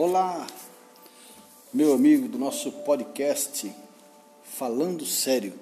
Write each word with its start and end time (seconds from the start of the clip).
Olá, 0.00 0.46
meu 1.74 1.92
amigo 1.92 2.28
do 2.28 2.38
nosso 2.38 2.70
podcast 2.70 3.68
Falando 4.44 5.04
Sério. 5.04 5.58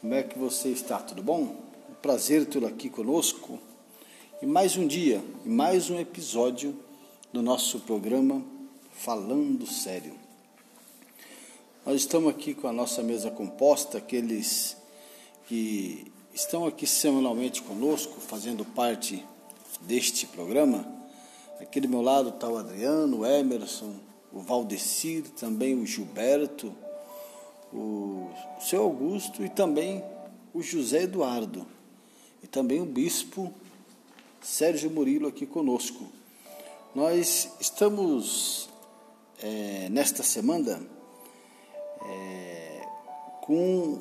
Como 0.00 0.14
é 0.14 0.22
que 0.22 0.38
você 0.38 0.68
está? 0.68 1.00
Tudo 1.00 1.24
bom? 1.24 1.56
Um 1.90 1.94
prazer 2.00 2.46
tê-lo 2.46 2.68
aqui 2.68 2.88
conosco. 2.88 3.58
E 4.40 4.46
mais 4.46 4.76
um 4.76 4.86
dia, 4.86 5.24
e 5.44 5.48
mais 5.48 5.90
um 5.90 5.98
episódio 5.98 6.78
do 7.32 7.42
nosso 7.42 7.80
programa 7.80 8.44
Falando 8.92 9.66
Sério. 9.66 10.14
Nós 11.84 11.96
estamos 11.96 12.30
aqui 12.30 12.54
com 12.54 12.68
a 12.68 12.72
nossa 12.72 13.02
mesa 13.02 13.28
composta, 13.28 13.98
aqueles 13.98 14.76
que 15.48 16.12
estão 16.32 16.64
aqui 16.64 16.86
semanalmente 16.86 17.60
conosco, 17.60 18.20
fazendo 18.20 18.64
parte 18.64 19.26
deste 19.80 20.28
programa 20.28 20.95
Aqui 21.58 21.80
do 21.80 21.88
meu 21.88 22.02
lado 22.02 22.28
está 22.28 22.46
o 22.48 22.58
Adriano, 22.58 23.20
o 23.20 23.26
Emerson, 23.26 23.94
o 24.30 24.40
Valdecir, 24.40 25.24
também 25.30 25.74
o 25.74 25.86
Gilberto, 25.86 26.70
o 27.72 28.28
seu 28.60 28.82
Augusto 28.82 29.42
e 29.42 29.48
também 29.48 30.04
o 30.52 30.62
José 30.62 31.04
Eduardo. 31.04 31.66
E 32.42 32.46
também 32.46 32.82
o 32.82 32.84
bispo 32.84 33.52
Sérgio 34.42 34.90
Murilo 34.90 35.28
aqui 35.28 35.46
conosco. 35.46 36.04
Nós 36.94 37.50
estamos 37.58 38.68
é, 39.42 39.88
nesta 39.88 40.22
semana 40.22 40.86
é, 42.02 42.86
com 43.40 43.98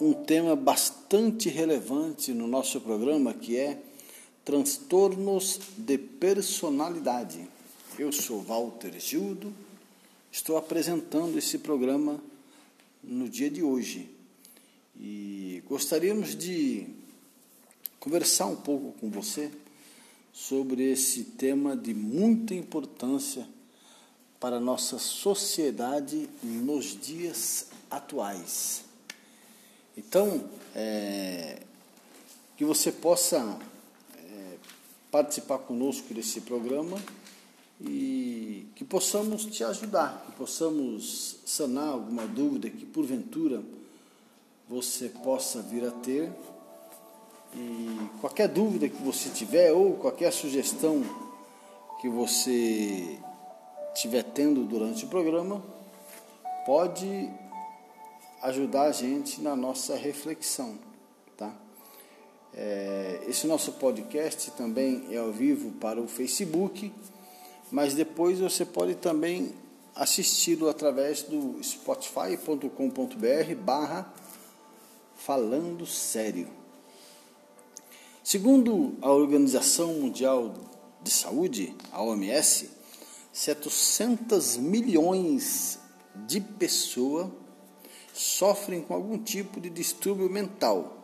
um 0.00 0.12
tema 0.12 0.56
bastante 0.56 1.48
relevante 1.48 2.32
no 2.32 2.48
nosso 2.48 2.80
programa 2.80 3.32
que 3.32 3.56
é 3.56 3.87
transtornos 4.48 5.60
de 5.76 5.98
personalidade. 5.98 7.46
Eu 7.98 8.10
sou 8.10 8.40
Walter 8.40 8.98
Gildo, 8.98 9.52
estou 10.32 10.56
apresentando 10.56 11.36
esse 11.36 11.58
programa 11.58 12.18
no 13.04 13.28
dia 13.28 13.50
de 13.50 13.62
hoje 13.62 14.08
e 14.98 15.62
gostaríamos 15.68 16.34
de 16.34 16.86
conversar 18.00 18.46
um 18.46 18.56
pouco 18.56 18.98
com 18.98 19.10
você 19.10 19.50
sobre 20.32 20.92
esse 20.92 21.24
tema 21.24 21.76
de 21.76 21.92
muita 21.92 22.54
importância 22.54 23.46
para 24.40 24.56
a 24.56 24.60
nossa 24.60 24.98
sociedade 24.98 26.26
nos 26.42 26.98
dias 26.98 27.66
atuais. 27.90 28.82
Então, 29.94 30.48
é, 30.74 31.60
que 32.56 32.64
você 32.64 32.90
possa 32.90 33.60
participar 35.10 35.58
conosco 35.58 36.12
desse 36.12 36.40
programa 36.42 36.96
e 37.80 38.66
que 38.74 38.84
possamos 38.84 39.44
te 39.44 39.62
ajudar, 39.64 40.24
que 40.26 40.32
possamos 40.32 41.38
sanar 41.46 41.88
alguma 41.88 42.26
dúvida 42.26 42.68
que 42.68 42.84
porventura 42.84 43.62
você 44.68 45.08
possa 45.08 45.62
vir 45.62 45.84
a 45.84 45.90
ter. 45.90 46.30
E 47.54 48.10
qualquer 48.20 48.48
dúvida 48.48 48.88
que 48.88 49.02
você 49.02 49.30
tiver 49.30 49.72
ou 49.72 49.94
qualquer 49.94 50.32
sugestão 50.32 51.02
que 52.00 52.08
você 52.08 53.18
estiver 53.94 54.22
tendo 54.22 54.64
durante 54.64 55.04
o 55.04 55.08
programa, 55.08 55.62
pode 56.66 57.30
ajudar 58.42 58.82
a 58.82 58.92
gente 58.92 59.40
na 59.40 59.56
nossa 59.56 59.96
reflexão? 59.96 60.87
É, 62.54 63.24
esse 63.28 63.46
nosso 63.46 63.72
podcast 63.72 64.50
também 64.52 65.06
é 65.10 65.18
ao 65.18 65.30
vivo 65.32 65.72
para 65.72 66.00
o 66.00 66.08
Facebook, 66.08 66.92
mas 67.70 67.94
depois 67.94 68.40
você 68.40 68.64
pode 68.64 68.94
também 68.96 69.54
assisti-lo 69.94 70.68
através 70.68 71.22
do 71.22 71.62
spotify.com.br 71.62 73.54
barra 73.60 74.12
falando 75.16 75.84
sério. 75.86 76.48
Segundo 78.22 78.96
a 79.00 79.10
Organização 79.10 79.94
Mundial 79.94 80.54
de 81.02 81.10
Saúde, 81.10 81.74
a 81.92 82.02
OMS, 82.02 82.70
700 83.32 84.56
milhões 84.56 85.78
de 86.26 86.40
pessoas 86.40 87.28
sofrem 88.12 88.82
com 88.82 88.94
algum 88.94 89.18
tipo 89.18 89.60
de 89.60 89.70
distúrbio 89.70 90.28
mental 90.28 90.97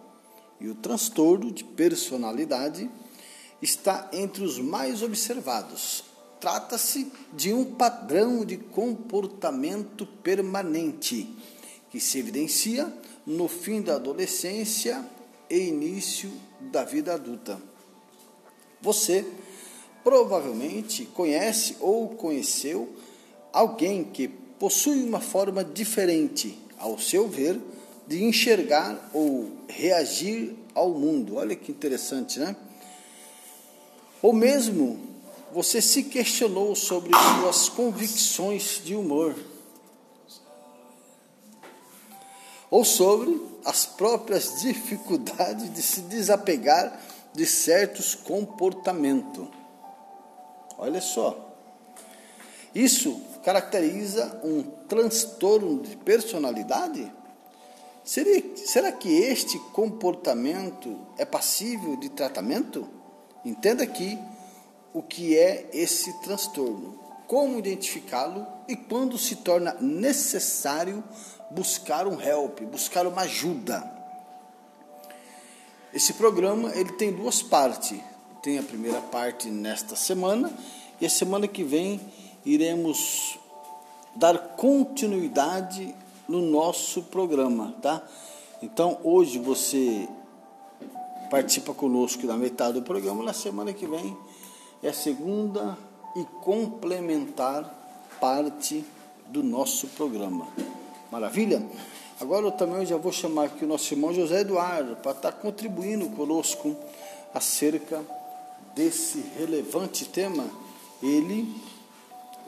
e 0.61 0.69
o 0.69 0.75
transtorno 0.75 1.51
de 1.51 1.65
personalidade 1.65 2.91
está 3.61 4.09
entre 4.13 4.45
os 4.45 4.59
mais 4.59 5.03
observados. 5.03 6.05
Trata-se 6.41 7.11
de 7.33 7.53
um 7.53 7.65
padrão 7.65 8.45
de 8.45 8.57
comportamento 8.57 10.07
permanente 10.07 11.35
que 11.91 11.99
se 11.99 12.19
evidencia 12.19 12.93
no 13.27 13.49
fim 13.49 13.81
da 13.81 13.95
adolescência 13.95 15.05
e 15.49 15.59
início 15.59 16.31
da 16.61 16.85
vida 16.85 17.15
adulta. 17.15 17.61
Você 18.83 19.25
provavelmente 20.03 21.07
conhece 21.07 21.77
ou 21.81 22.11
conheceu 22.11 22.95
alguém 23.53 24.05
que 24.05 24.29
possui 24.29 25.03
uma 25.03 25.21
forma 25.21 25.65
diferente, 25.65 26.59
ao 26.79 26.99
seu 26.99 27.27
ver, 27.27 27.59
de 28.07 28.23
enxergar 28.23 29.11
ou 29.13 29.51
reagir 29.69 30.57
ao 30.75 30.91
mundo. 30.91 31.37
Olha 31.37 31.57
que 31.57 31.71
interessante, 31.71 32.39
né? 32.39 32.55
Ou 34.21 34.33
mesmo 34.33 34.99
você 35.53 35.81
se 35.81 36.05
questionou 36.05 36.75
sobre 36.75 37.11
suas 37.17 37.69
convicções 37.69 38.81
de 38.85 38.95
humor. 38.95 39.35
Ou 42.71 42.85
sobre 42.85 43.41
as 43.65 43.87
próprias 43.87 44.61
dificuldades 44.61 45.73
de 45.73 45.81
se 45.81 46.01
desapegar 46.03 47.01
de 47.33 47.47
certos 47.47 48.15
comportamentos. 48.15 49.47
Olha 50.77 51.01
só. 51.01 51.55
Isso 52.75 53.21
caracteriza 53.45 54.41
um 54.43 54.63
transtorno 54.89 55.83
de 55.83 55.97
personalidade? 55.97 57.13
Será 58.05 58.93
que 58.93 59.09
este 59.09 59.59
comportamento 59.73 60.95
é 61.17 61.25
passível 61.25 61.97
de 61.97 62.11
tratamento? 62.11 62.87
Entenda 63.43 63.83
aqui 63.83 64.19
o 64.93 65.03
que 65.03 65.39
é 65.39 65.71
esse 65.73 66.13
transtorno, 66.21 66.99
como 67.27 67.59
identificá-lo 67.59 68.47
e 68.69 68.77
quando 68.77 69.17
se 69.17 69.37
torna 69.37 69.75
necessário 69.81 71.03
buscar 71.51 72.07
um 72.07 72.21
help, 72.21 72.61
buscar 72.63 73.07
uma 73.07 73.23
ajuda. 73.23 73.91
Esse 75.93 76.13
programa 76.13 76.73
ele 76.75 76.93
tem 76.93 77.11
duas 77.11 77.43
partes. 77.43 77.99
Tem 78.43 78.59
a 78.59 78.63
primeira 78.63 79.01
parte 79.01 79.49
nesta 79.49 79.97
semana 79.97 80.53
e 81.01 81.07
a 81.07 81.11
semana 81.11 81.49
que 81.49 81.65
vem 81.65 81.99
iremos 82.45 83.39
dar 84.15 84.37
continuidade 84.57 85.95
no 86.29 86.41
nosso 86.41 87.03
programa, 87.03 87.75
tá? 87.81 88.03
Então 88.63 88.99
hoje 89.03 89.39
você 89.39 90.09
participa 91.31 91.75
conosco 91.75 92.27
da 92.27 92.37
metade 92.37 92.75
do 92.75 92.83
programa, 92.83 93.23
na 93.23 93.33
semana 93.33 93.73
que 93.73 93.87
vem 93.87 94.17
é 94.83 94.89
a 94.89 94.93
segunda 94.93 95.79
e 96.15 96.25
complementar 96.43 97.65
parte 98.21 98.85
do 99.29 99.43
nosso 99.43 99.89
programa. 99.89 100.47
Maravilha? 101.11 101.67
Agora 102.21 102.47
eu 102.47 102.53
também 102.53 102.87
já 102.87 102.97
vou 102.97 103.11
chamar 103.11 103.45
aqui 103.45 103.65
o 103.65 103.69
nosso 103.69 103.93
irmão 103.93 104.13
José 104.13 104.43
Eduardo 104.43 104.97
para 104.97 105.13
estar 105.13 105.33
contribuindo 105.33 106.09
conosco 106.11 106.77
acerca 107.33 108.05
desse 108.75 109.25
relevante 109.39 110.05
tema. 110.05 110.45
Ele 111.03 111.53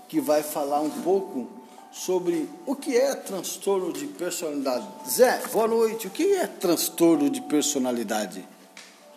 que 0.08 0.20
vai 0.20 0.42
falar 0.42 0.80
um 0.80 0.90
pouco 1.02 1.48
sobre 1.96 2.48
o 2.66 2.76
que 2.76 2.94
é 2.94 3.14
transtorno 3.14 3.90
de 3.90 4.06
personalidade. 4.06 4.86
Zé, 5.08 5.38
boa 5.50 5.66
noite. 5.66 6.06
O 6.06 6.10
que 6.10 6.34
é 6.34 6.46
transtorno 6.46 7.30
de 7.30 7.40
personalidade? 7.40 8.46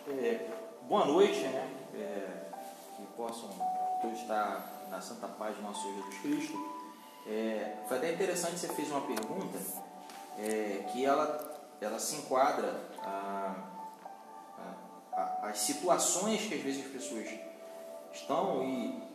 É, 0.08 0.46
boa 0.88 1.04
noite, 1.04 1.40
né? 1.40 1.68
É, 1.94 2.26
que 2.96 3.06
possam 3.14 3.50
todos 4.00 4.18
estar 4.20 4.86
na 4.90 4.98
santa 4.98 5.28
paz 5.28 5.54
do 5.56 5.62
nosso 5.62 5.86
Jesus 5.86 6.18
Cristo. 6.22 6.80
É, 7.26 7.76
foi 7.86 7.98
até 7.98 8.14
interessante 8.14 8.58
você 8.58 8.68
fez 8.68 8.90
uma 8.90 9.02
pergunta 9.02 9.58
é, 10.38 10.86
que 10.90 11.04
ela, 11.04 11.60
ela 11.82 11.98
se 11.98 12.16
enquadra 12.16 12.80
a, 13.04 13.56
a, 14.58 15.20
a, 15.20 15.48
as 15.50 15.58
situações 15.58 16.40
que 16.46 16.54
às 16.54 16.62
vezes 16.62 16.86
as 16.86 16.90
pessoas 16.90 17.28
estão 18.14 18.64
e 18.64 19.10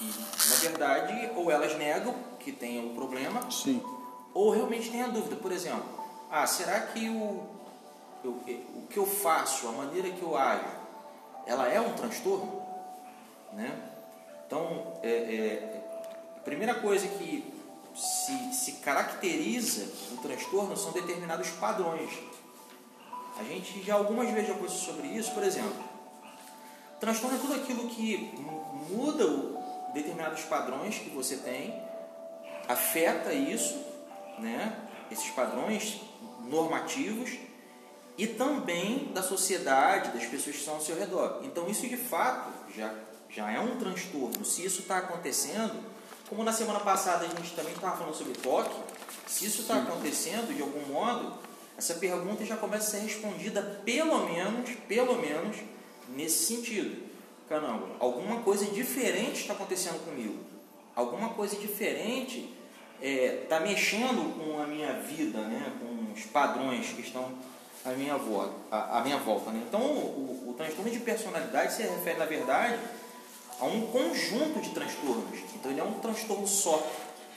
e, 0.00 0.04
na 0.04 0.56
verdade, 0.56 1.30
ou 1.34 1.50
elas 1.50 1.76
negam 1.76 2.14
que 2.48 2.52
tem 2.52 2.80
um 2.80 2.94
problema, 2.94 3.50
Sim. 3.50 3.82
ou 4.32 4.50
realmente 4.50 4.90
tem 4.90 5.02
a 5.02 5.08
dúvida. 5.08 5.36
Por 5.36 5.52
exemplo, 5.52 5.84
ah, 6.30 6.46
será 6.46 6.80
que 6.80 7.08
o, 7.10 7.42
eu, 8.24 8.30
o 8.30 8.86
que 8.88 8.96
eu 8.96 9.04
faço, 9.04 9.68
a 9.68 9.72
maneira 9.72 10.10
que 10.10 10.22
eu 10.22 10.34
ajo, 10.34 10.64
ela 11.46 11.68
é 11.68 11.78
um 11.78 11.92
transtorno? 11.92 12.62
Né? 13.52 13.70
Então, 14.46 14.94
é, 15.02 15.10
é, 15.10 16.40
primeira 16.42 16.74
coisa 16.76 17.06
que 17.06 17.52
se, 17.94 18.54
se 18.54 18.72
caracteriza 18.80 19.86
o 20.14 20.16
transtorno 20.22 20.74
são 20.74 20.92
determinados 20.92 21.50
padrões. 21.50 22.10
A 23.38 23.44
gente 23.44 23.82
já 23.82 23.94
algumas 23.94 24.30
vezes 24.30 24.48
já 24.48 24.54
conversou 24.54 24.94
sobre 24.94 25.08
isso, 25.08 25.32
por 25.32 25.42
exemplo. 25.42 25.84
Transtorno 26.98 27.36
é 27.36 27.40
tudo 27.40 27.54
aquilo 27.54 27.88
que 27.88 28.32
muda 28.90 29.24
determinados 29.92 30.42
padrões 30.44 30.98
que 30.98 31.10
você 31.10 31.36
tem, 31.36 31.87
afeta 32.68 33.32
isso, 33.32 33.82
né? 34.38 34.76
esses 35.10 35.30
padrões 35.30 36.00
normativos 36.44 37.30
e 38.16 38.26
também 38.26 39.10
da 39.14 39.22
sociedade, 39.22 40.10
das 40.10 40.24
pessoas 40.24 40.56
que 40.56 40.60
estão 40.60 40.74
ao 40.74 40.80
seu 40.80 40.98
redor. 40.98 41.40
Então, 41.44 41.68
isso 41.68 41.86
de 41.86 41.96
fato 41.96 42.50
já, 42.76 42.92
já 43.30 43.50
é 43.50 43.60
um 43.60 43.78
transtorno. 43.78 44.44
Se 44.44 44.64
isso 44.64 44.80
está 44.80 44.98
acontecendo, 44.98 45.82
como 46.28 46.42
na 46.42 46.52
semana 46.52 46.80
passada 46.80 47.24
a 47.24 47.28
gente 47.28 47.54
também 47.54 47.72
estava 47.72 47.96
falando 47.96 48.14
sobre 48.14 48.34
toque, 48.34 48.74
se 49.26 49.46
isso 49.46 49.62
está 49.62 49.78
acontecendo 49.78 50.54
de 50.54 50.62
algum 50.62 50.92
modo, 50.92 51.38
essa 51.76 51.94
pergunta 51.94 52.44
já 52.44 52.56
começa 52.56 52.88
a 52.88 53.00
ser 53.00 53.06
respondida 53.06 53.62
pelo 53.84 54.26
menos, 54.26 54.70
pelo 54.88 55.16
menos 55.16 55.56
nesse 56.08 56.44
sentido. 56.44 57.08
Caramba, 57.48 57.88
alguma 58.00 58.42
coisa 58.42 58.66
diferente 58.66 59.42
está 59.42 59.54
acontecendo 59.54 60.04
comigo. 60.04 60.47
Alguma 60.98 61.28
coisa 61.28 61.54
diferente 61.54 62.52
está 63.00 63.06
é, 63.06 63.46
tá 63.48 63.60
mexendo 63.60 64.36
com 64.36 64.60
a 64.60 64.66
minha 64.66 64.94
vida, 64.94 65.38
né? 65.42 65.72
com 65.78 66.12
os 66.12 66.24
padrões 66.24 66.88
que 66.88 67.02
estão 67.02 67.32
à 67.84 67.90
minha 67.90 68.16
volta. 68.16 68.52
À, 68.68 69.00
minha 69.02 69.18
volta 69.18 69.52
né? 69.52 69.62
Então, 69.64 69.80
o, 69.80 70.48
o 70.48 70.54
transtorno 70.54 70.90
de 70.90 70.98
personalidade 70.98 71.74
se 71.74 71.82
refere, 71.84 72.18
na 72.18 72.24
verdade, 72.24 72.80
a 73.60 73.64
um 73.66 73.86
conjunto 73.92 74.60
de 74.60 74.70
transtornos. 74.70 75.38
Então, 75.54 75.70
ele 75.70 75.80
é 75.80 75.84
um 75.84 76.00
transtorno 76.00 76.48
só. 76.48 76.78
Né? 76.78 76.82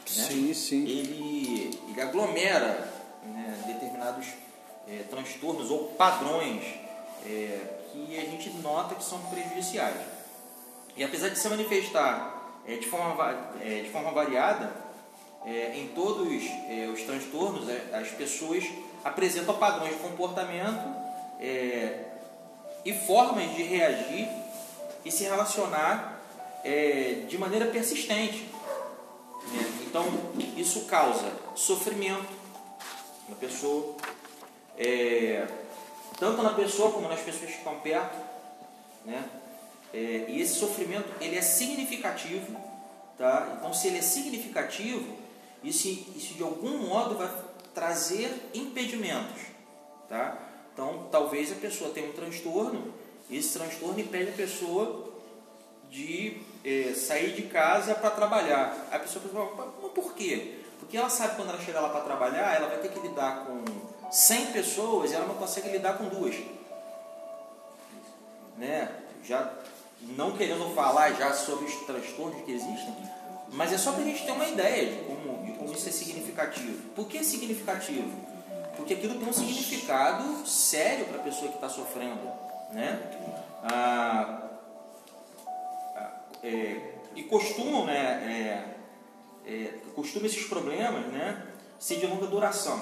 Sim, 0.07 0.54
sim. 0.56 0.84
Ele, 0.84 1.80
ele 1.88 2.02
aglomera 2.02 2.92
né, 3.24 3.64
determinados 3.68 4.25
é, 4.88 5.04
transtornos 5.07 5.69
ou 5.69 5.90
padrões 5.90 6.64
é, 7.28 7.60
que 7.92 8.18
a 8.18 8.22
gente 8.22 8.50
nota 8.64 8.96
que 8.96 9.04
são 9.04 9.19
prejudiciais. 9.25 10.02
E 10.98 11.04
apesar 11.04 11.30
de 11.30 11.38
se 11.38 11.48
manifestar 11.48 12.41
é, 12.68 12.75
de, 12.75 12.88
forma, 12.88 13.52
é, 13.62 13.81
de 13.81 13.90
forma 13.90 14.12
variada, 14.12 14.72
é, 15.46 15.75
em 15.75 15.88
todos 15.90 16.44
é, 16.69 16.88
os 16.94 17.02
transtornos, 17.02 17.68
é, 17.68 17.90
as 17.94 18.10
pessoas 18.10 18.63
apresentam 19.04 19.56
padrões 19.58 19.94
de 19.94 20.00
comportamento 20.00 20.96
é, 21.40 22.06
e 22.86 22.94
formas 22.94 23.56
de 23.56 23.63
reagir 23.63 24.30
e 25.04 25.12
se 25.12 25.24
relacionar 25.24 26.19
de 27.28 27.40
maneira 27.40 27.66
persistente. 27.66 28.48
Né? 29.52 29.74
Então, 29.88 30.06
isso 30.56 30.81
causa 30.81 31.31
sofrimento 31.56 32.30
na 33.28 33.36
pessoa, 33.36 33.96
tanto 36.19 36.44
na 36.44 36.54
pessoa 36.54 36.92
como 36.92 37.07
nas 37.07 37.19
pessoas 37.22 37.50
que 37.50 37.57
estão 37.57 37.80
perto. 37.80 38.16
Né? 39.04 39.28
E 39.94 40.42
esse 40.42 40.56
sofrimento 40.56 41.10
ele 41.20 41.38
é 41.38 41.42
significativo. 41.42 42.56
Tá? 43.18 43.56
Então, 43.58 43.74
se 43.74 43.88
ele 43.88 44.00
é 44.00 44.02
significativo, 44.02 45.16
isso, 45.64 45.88
isso 45.88 46.34
de 46.34 46.44
algum 46.44 46.88
modo 46.88 47.16
vai 47.16 47.30
trazer 47.74 48.50
impedimentos. 48.54 49.42
Tá? 50.10 50.38
Então, 50.74 51.08
talvez 51.12 51.52
a 51.52 51.56
pessoa 51.56 51.92
tenha 51.92 52.10
um 52.10 52.14
transtorno, 52.14 52.94
e 53.30 53.38
esse 53.38 53.58
transtorno 53.58 54.00
impede 54.00 54.32
a 54.32 54.34
pessoa 54.34 55.12
de 55.90 56.42
é, 56.66 56.94
sair 56.94 57.34
de 57.34 57.44
casa 57.44 57.94
para 57.94 58.10
trabalhar. 58.12 58.88
A 58.92 59.00
pessoa 59.00 59.24
fala, 59.26 59.76
mas 59.82 59.92
por 59.92 60.14
quê? 60.14 60.56
Porque 60.80 60.98
ela 60.98 61.10
sabe 61.10 61.32
que 61.32 61.36
quando 61.38 61.50
ela 61.50 61.62
chegar 61.62 61.82
lá 61.82 61.90
para 61.90 62.02
trabalhar, 62.02 62.56
ela 62.56 62.68
vai 62.68 62.80
ter 62.80 62.90
que 62.90 63.00
lidar 63.00 63.46
com 63.46 63.64
100 64.10 64.48
pessoas 64.48 65.12
e 65.12 65.16
ela 65.16 65.28
não 65.28 65.36
consegue 65.36 65.70
lidar 65.70 65.98
com 65.98 66.10
duas. 66.10 66.36
Né? 68.58 68.92
Já 69.24 69.54
não 70.01 70.31
querendo 70.31 70.74
falar 70.74 71.13
já 71.13 71.33
sobre 71.33 71.65
os 71.65 71.75
transtornos 71.86 72.44
que 72.44 72.51
existem, 72.51 72.95
mas 73.51 73.74
é 73.74 73.77
só 73.77 73.92
para 73.92 74.01
a 74.01 74.06
gente 74.06 74.25
ter 74.25 74.31
uma 74.31 74.48
ideia 74.48 74.92
de 74.92 75.03
como, 75.03 75.45
de 75.45 75.51
como 75.53 75.74
isso 75.74 75.89
é 75.89 75.92
significativo. 75.92 76.89
Por 76.95 77.07
que 77.07 77.18
é 77.18 77.24
significativo? 77.24 78.09
Porque 78.75 78.94
aquilo 78.94 79.15
tem 79.15 79.27
um 79.27 79.33
significado 79.33 80.48
sério 80.48 81.06
para 81.06 81.18
a 81.18 81.24
pessoa 81.24 81.50
que 81.50 81.56
está 81.56 81.69
sofrendo. 81.69 82.21
Né? 82.71 83.00
Ah, 83.63 84.50
ah, 85.95 86.12
é, 86.42 86.94
e 87.15 87.24
costumam, 87.24 87.86
né, 87.86 88.74
é, 89.45 89.51
é, 89.51 89.74
costumam 89.94 90.25
esses 90.25 90.45
problemas 90.45 91.06
né, 91.07 91.45
ser 91.77 91.97
de 91.97 92.07
longa 92.07 92.27
duração. 92.27 92.80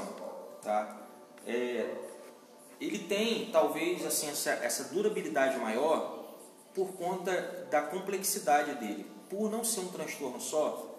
Tá? 0.61 0.97
É, 1.47 1.89
ele 2.79 2.99
tem 2.99 3.49
talvez 3.51 4.05
assim, 4.05 4.29
essa, 4.29 4.51
essa 4.51 4.85
durabilidade 4.85 5.57
maior 5.57 6.18
por 6.79 6.93
conta 6.93 7.67
da 7.69 7.81
complexidade 7.81 8.75
dele 8.75 9.05
por 9.29 9.51
não 9.51 9.65
ser 9.65 9.81
um 9.81 9.89
transtorno 9.89 10.39
só, 10.39 10.97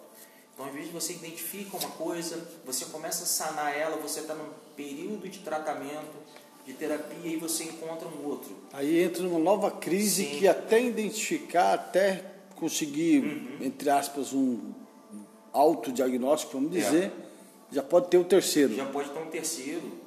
então 0.53 0.67
às 0.67 0.75
vezes 0.75 0.91
você 0.91 1.15
identifica 1.15 1.75
uma 1.75 1.89
coisa, 1.93 2.47
você 2.67 2.85
começa 2.85 3.25
a 3.25 3.27
sanar 3.27 3.75
ela, 3.75 3.97
você 3.97 4.21
está 4.21 4.35
num 4.35 4.51
período 4.77 5.27
de 5.27 5.39
tratamento, 5.39 6.13
de 6.67 6.75
terapia 6.75 7.33
e 7.33 7.37
você 7.39 7.65
encontra 7.65 8.07
um 8.07 8.27
outro. 8.27 8.55
Aí 8.75 9.03
entra 9.03 9.23
numa 9.23 9.39
nova 9.39 9.71
crise 9.71 10.27
Sim. 10.27 10.39
que 10.39 10.47
até 10.47 10.83
identificar, 10.83 11.73
até 11.73 12.25
conseguir, 12.57 13.25
uhum. 13.25 13.57
entre 13.63 13.89
aspas, 13.89 14.35
um 14.35 14.75
autodiagnóstico, 15.53 16.53
vamos 16.53 16.77
é. 16.77 16.81
dizer, 16.81 17.05
é. 17.05 17.75
já 17.75 17.83
pode 17.83 18.09
ter 18.09 18.19
o 18.19 18.25
terceiro. 18.25 18.77
Já 18.77 18.85
pode 18.85 19.09
ter 19.09 19.19
um 19.19 19.31
terceiro, 19.31 19.99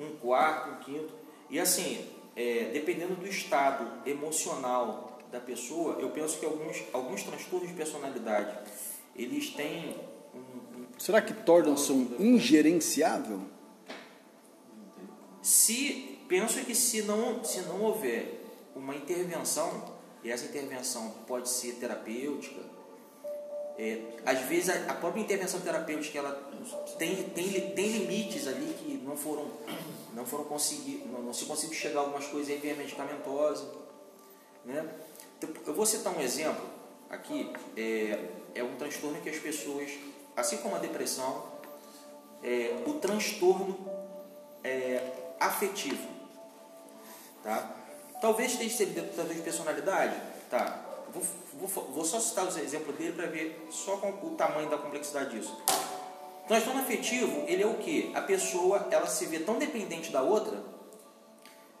um 0.00 0.16
quarto, 0.16 0.70
um 0.70 0.76
quinto. 0.84 1.12
E 1.50 1.60
assim, 1.60 2.02
é, 2.34 2.70
dependendo 2.72 3.14
do 3.14 3.26
estado 3.26 4.08
emocional 4.08 5.17
da 5.30 5.40
pessoa, 5.40 5.96
eu 6.00 6.10
penso 6.10 6.38
que 6.38 6.46
alguns, 6.46 6.82
alguns 6.92 7.22
transtornos 7.22 7.68
de 7.68 7.74
personalidade, 7.74 8.58
eles 9.14 9.50
têm 9.50 9.96
um, 10.34 10.86
Será 10.98 11.22
que 11.22 11.32
tornam-se 11.32 11.92
um 11.92 12.16
ingerenciável? 12.18 13.40
Se, 15.40 16.18
penso 16.28 16.64
que 16.64 16.74
se 16.74 17.02
não, 17.02 17.44
se 17.44 17.60
não 17.62 17.82
houver 17.82 18.44
uma 18.74 18.94
intervenção, 18.96 19.96
e 20.24 20.30
essa 20.30 20.46
intervenção 20.46 21.10
pode 21.26 21.48
ser 21.48 21.74
terapêutica, 21.74 22.60
é, 23.78 24.02
às 24.26 24.40
vezes 24.40 24.70
a, 24.70 24.90
a, 24.90 24.94
própria 24.94 25.20
intervenção 25.20 25.60
terapêutica 25.60 26.18
ela 26.18 26.32
tem, 26.98 27.22
tem, 27.30 27.70
tem 27.70 27.86
limites 27.92 28.48
ali 28.48 28.74
que 28.74 28.94
não 29.04 29.16
foram 29.16 29.48
não 30.12 30.26
foram 30.26 30.44
conseguir 30.46 31.04
não, 31.06 31.22
não 31.22 31.32
se 31.32 31.44
conseguiu 31.44 31.76
chegar 31.76 32.00
a 32.00 32.02
algumas 32.02 32.26
coisas 32.26 32.50
aí 32.50 32.58
via 32.58 32.74
medicamentosa 32.74 33.72
né 34.64 34.84
eu 35.66 35.74
vou 35.74 35.86
citar 35.86 36.16
um 36.16 36.20
exemplo 36.20 36.64
aqui, 37.10 37.52
é, 37.76 38.18
é 38.54 38.62
um 38.62 38.76
transtorno 38.76 39.20
que 39.20 39.30
as 39.30 39.38
pessoas, 39.38 39.90
assim 40.36 40.58
como 40.58 40.76
a 40.76 40.78
depressão, 40.78 41.44
é, 42.42 42.82
o 42.86 42.94
transtorno 42.94 43.78
é, 44.62 45.12
afetivo. 45.40 46.06
Tá? 47.42 47.74
Talvez 48.20 48.56
tenha 48.56 48.70
sido 48.70 48.94
de 48.94 49.42
personalidade, 49.42 50.20
tá? 50.50 50.84
Vou, 51.12 51.22
vou, 51.54 51.84
vou, 51.92 52.04
só 52.04 52.20
citar 52.20 52.46
os 52.46 52.56
exemplos 52.56 52.96
dele 52.96 53.12
para 53.12 53.26
ver 53.26 53.66
só 53.70 53.94
o 53.94 54.34
tamanho 54.36 54.68
da 54.68 54.76
complexidade 54.76 55.38
disso. 55.38 55.56
Transtorno 56.46 56.80
afetivo, 56.80 57.44
ele 57.46 57.62
é 57.62 57.66
o 57.66 57.74
que? 57.74 58.10
A 58.14 58.22
pessoa, 58.22 58.88
ela 58.90 59.06
se 59.06 59.26
vê 59.26 59.38
tão 59.38 59.58
dependente 59.58 60.10
da 60.10 60.22
outra 60.22 60.62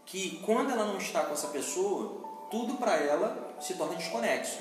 que 0.06 0.40
quando 0.44 0.70
ela 0.70 0.86
não 0.86 0.96
está 0.96 1.24
com 1.24 1.34
essa 1.34 1.48
pessoa, 1.48 2.27
tudo 2.50 2.74
para 2.74 2.96
ela 2.96 3.54
se 3.60 3.74
torna 3.74 3.96
desconexo. 3.96 4.58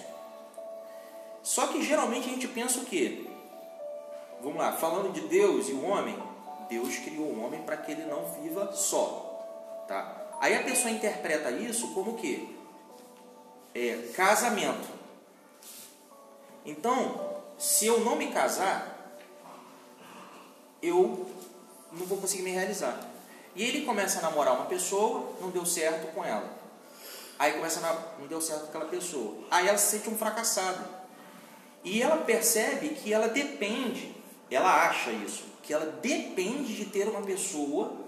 Só 1.43 1.67
que 1.67 1.81
geralmente 1.81 2.27
a 2.27 2.33
gente 2.33 2.47
pensa 2.47 2.79
o 2.79 2.85
quê? 2.85 3.25
Vamos 4.41 4.57
lá, 4.57 4.73
falando 4.73 5.11
de 5.11 5.21
Deus 5.21 5.69
e 5.69 5.71
o 5.71 5.85
homem, 5.85 6.21
Deus 6.69 6.97
criou 6.97 7.27
o 7.27 7.43
homem 7.43 7.61
para 7.63 7.77
que 7.77 7.91
ele 7.91 8.05
não 8.05 8.25
viva 8.41 8.71
só, 8.73 9.85
tá? 9.87 10.27
Aí 10.39 10.55
a 10.55 10.63
pessoa 10.63 10.91
interpreta 10.91 11.49
isso 11.51 11.93
como 11.93 12.11
o 12.11 12.15
quê? 12.15 12.47
É, 13.73 14.09
casamento. 14.15 14.87
Então, 16.65 17.37
se 17.57 17.87
eu 17.87 18.01
não 18.01 18.15
me 18.15 18.27
casar, 18.27 19.17
eu 20.81 21.27
não 21.91 22.05
vou 22.05 22.17
conseguir 22.19 22.43
me 22.43 22.51
realizar. 22.51 22.99
E 23.55 23.63
ele 23.63 23.85
começa 23.85 24.19
a 24.19 24.21
namorar 24.21 24.53
uma 24.53 24.65
pessoa, 24.65 25.31
não 25.41 25.49
deu 25.49 25.65
certo 25.65 26.13
com 26.13 26.23
ela. 26.23 26.56
Aí 27.39 27.53
começa 27.53 27.85
a 27.85 28.19
não 28.19 28.27
deu 28.27 28.41
certo 28.41 28.63
com 28.63 28.67
aquela 28.69 28.85
pessoa. 28.85 29.45
Aí 29.51 29.67
ela 29.67 29.77
se 29.77 29.97
sente 29.97 30.09
um 30.09 30.17
fracassado. 30.17 30.83
E 31.83 32.01
ela 32.01 32.17
percebe 32.17 32.89
que 32.89 33.13
ela 33.13 33.27
depende, 33.29 34.15
ela 34.49 34.87
acha 34.87 35.11
isso, 35.11 35.45
que 35.63 35.73
ela 35.73 35.85
depende 35.85 36.75
de 36.75 36.85
ter 36.85 37.07
uma 37.07 37.21
pessoa 37.21 38.05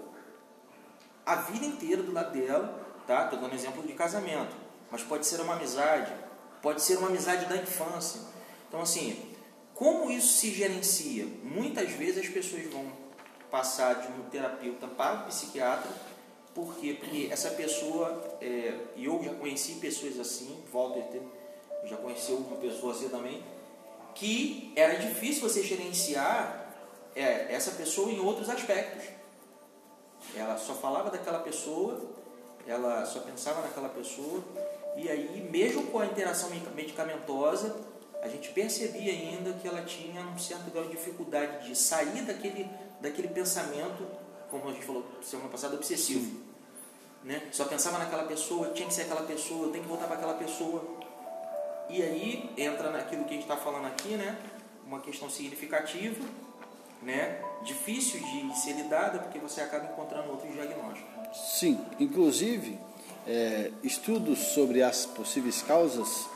a 1.24 1.36
vida 1.36 1.64
inteira 1.64 2.02
do 2.02 2.12
lado 2.12 2.32
dela, 2.32 2.84
tá? 3.06 3.24
Estou 3.24 3.38
dando 3.38 3.54
exemplo 3.54 3.82
de 3.86 3.92
casamento, 3.92 4.54
mas 4.90 5.02
pode 5.02 5.24
ser 5.26 5.40
uma 5.40 5.54
amizade, 5.54 6.12
pode 6.60 6.82
ser 6.82 6.98
uma 6.98 7.06
amizade 7.08 7.46
da 7.46 7.56
infância. 7.56 8.20
Então 8.68 8.80
assim, 8.80 9.30
Como 9.80 10.10
isso 10.10 10.34
se 10.34 10.50
gerencia? 10.50 11.26
Muitas 11.42 11.90
vezes 11.92 12.18
as 12.18 12.28
pessoas 12.28 12.70
vão 12.70 12.84
passar 13.50 13.94
de 13.94 14.08
um 14.08 14.28
terapeuta 14.28 14.86
para 14.86 15.20
um 15.20 15.22
psiquiatra, 15.22 15.90
por 16.54 16.74
quê? 16.76 16.96
Porque 16.98 17.28
essa 17.30 17.50
pessoa, 17.50 18.38
é, 18.40 18.74
e 18.96 19.04
eu 19.04 19.22
já 19.22 19.34
conheci 19.34 19.74
pessoas 19.74 20.18
assim, 20.18 20.62
Walter 20.72 21.20
já 21.84 21.96
conheceu 21.96 22.36
uma 22.36 22.56
pessoa 22.56 22.92
assim 22.92 23.08
também, 23.08 23.42
que 24.14 24.72
era 24.76 24.96
difícil 24.96 25.48
você 25.48 25.62
gerenciar 25.62 26.74
é, 27.14 27.52
essa 27.54 27.72
pessoa 27.72 28.10
em 28.10 28.20
outros 28.20 28.48
aspectos. 28.48 29.04
Ela 30.34 30.58
só 30.58 30.74
falava 30.74 31.10
daquela 31.10 31.38
pessoa, 31.40 32.00
ela 32.66 33.04
só 33.06 33.20
pensava 33.20 33.62
naquela 33.62 33.88
pessoa, 33.88 34.42
e 34.96 35.08
aí, 35.08 35.48
mesmo 35.50 35.84
com 35.86 36.00
a 36.00 36.06
interação 36.06 36.50
medicamentosa, 36.74 37.76
a 38.22 38.28
gente 38.28 38.50
percebia 38.50 39.12
ainda 39.12 39.52
que 39.54 39.66
ela 39.66 39.82
tinha 39.82 40.20
um 40.20 40.38
certo 40.38 40.70
grau 40.70 40.84
de 40.84 40.90
dificuldade 40.90 41.68
de 41.68 41.76
sair 41.76 42.22
daquele, 42.22 42.68
daquele 43.00 43.28
pensamento, 43.28 44.06
como 44.50 44.68
a 44.68 44.72
gente 44.72 44.84
falou 44.84 45.04
semana 45.22 45.48
passada, 45.48 45.74
obsessivo. 45.74 46.40
Né? 47.24 47.42
Só 47.52 47.64
pensava 47.64 47.98
naquela 47.98 48.24
pessoa, 48.24 48.70
tinha 48.70 48.88
que 48.88 48.94
ser 48.94 49.02
aquela 49.02 49.22
pessoa, 49.22 49.70
tem 49.70 49.82
que 49.82 49.88
voltar 49.88 50.06
para 50.06 50.16
aquela 50.16 50.34
pessoa. 50.34 50.82
E 51.88 52.02
aí 52.02 52.50
entra 52.56 52.90
naquilo 52.90 53.24
que 53.24 53.30
a 53.30 53.34
gente 53.34 53.42
está 53.42 53.56
falando 53.56 53.86
aqui, 53.86 54.10
né? 54.16 54.38
uma 54.86 55.00
questão 55.00 55.28
significativa, 55.30 56.24
né? 57.02 57.40
difícil 57.62 58.20
de 58.20 58.58
ser 58.58 58.72
lidada, 58.72 59.18
porque 59.18 59.38
você 59.38 59.60
acaba 59.60 59.84
encontrando 59.92 60.30
outros 60.30 60.52
diagnósticos. 60.52 61.10
Sim, 61.32 61.84
inclusive, 61.98 62.78
é, 63.26 63.70
estudos 63.82 64.38
sobre 64.38 64.82
as 64.82 65.06
possíveis 65.06 65.62
causas 65.62 66.26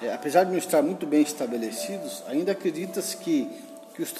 é, 0.00 0.12
apesar 0.12 0.44
de 0.44 0.50
não 0.50 0.58
estar 0.58 0.80
muito 0.80 1.06
bem 1.06 1.22
estabelecidos, 1.22 2.22
ainda 2.28 2.52
acredita-se 2.52 3.16
que, 3.16 3.50
que, 3.94 4.02
os, 4.02 4.12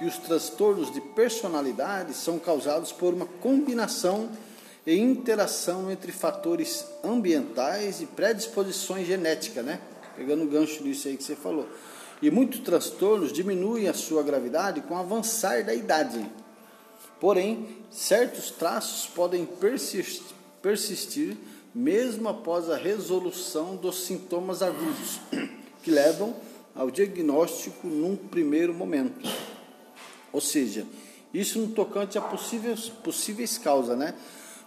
que 0.00 0.06
os 0.06 0.16
transtornos 0.16 0.90
de 0.90 0.98
personalidade 0.98 2.14
são 2.14 2.38
causados 2.38 2.90
por 2.90 3.12
uma 3.12 3.26
combinação 3.26 4.30
e 4.86 4.96
interação 4.96 5.90
entre 5.90 6.10
fatores 6.10 6.86
ambientais 7.04 8.00
e 8.00 8.06
predisposições 8.06 9.06
genéticas, 9.06 9.62
né? 9.62 9.78
Pegando 10.16 10.44
o 10.44 10.46
gancho 10.46 10.82
disso 10.82 11.06
aí 11.06 11.18
que 11.18 11.22
você 11.22 11.36
falou. 11.36 11.68
E 12.22 12.30
muitos 12.30 12.60
transtornos 12.60 13.30
diminuem 13.30 13.88
a 13.88 13.92
sua 13.92 14.22
gravidade 14.22 14.80
com 14.80 14.94
o 14.94 14.96
avançar 14.96 15.62
da 15.66 15.74
idade. 15.74 16.26
Porém, 17.20 17.68
certos 17.90 18.50
traços 18.50 19.06
podem 19.06 19.44
persistir, 19.44 20.34
persistir 20.62 21.36
mesmo 21.74 22.26
após 22.26 22.70
a 22.70 22.76
resolução 22.78 23.76
dos 23.76 24.06
sintomas 24.06 24.62
agudos, 24.62 25.20
que 25.82 25.90
levam 25.90 26.34
ao 26.74 26.90
diagnóstico 26.90 27.86
num 27.86 28.16
primeiro 28.16 28.72
momento. 28.72 29.28
Ou 30.32 30.40
seja, 30.40 30.86
isso 31.32 31.58
no 31.58 31.68
tocante 31.68 32.18
a 32.18 32.20
possíveis, 32.20 32.88
possíveis 32.88 33.58
causas, 33.58 33.96
né? 33.96 34.14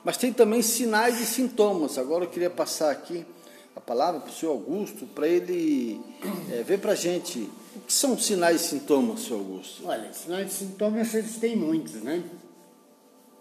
Mas 0.03 0.17
tem 0.17 0.33
também 0.33 0.61
sinais 0.61 1.21
e 1.21 1.25
sintomas. 1.25 1.97
Agora 1.97 2.25
eu 2.25 2.29
queria 2.29 2.49
passar 2.49 2.91
aqui 2.91 3.25
a 3.75 3.81
palavra 3.81 4.19
para 4.19 4.29
o 4.29 4.33
senhor 4.33 4.51
Augusto, 4.51 5.05
para 5.07 5.27
ele 5.27 5.99
é, 6.51 6.63
ver 6.63 6.79
para 6.79 6.91
a 6.91 6.95
gente 6.95 7.49
o 7.75 7.79
que 7.81 7.93
são 7.93 8.17
sinais 8.17 8.61
e 8.61 8.67
sintomas, 8.67 9.21
senhor 9.21 9.39
Augusto. 9.39 9.87
Olha, 9.87 10.11
sinais 10.13 10.51
e 10.51 10.55
sintomas 10.55 11.13
eles 11.13 11.37
têm 11.37 11.55
muitos, 11.55 11.95
né? 11.95 12.23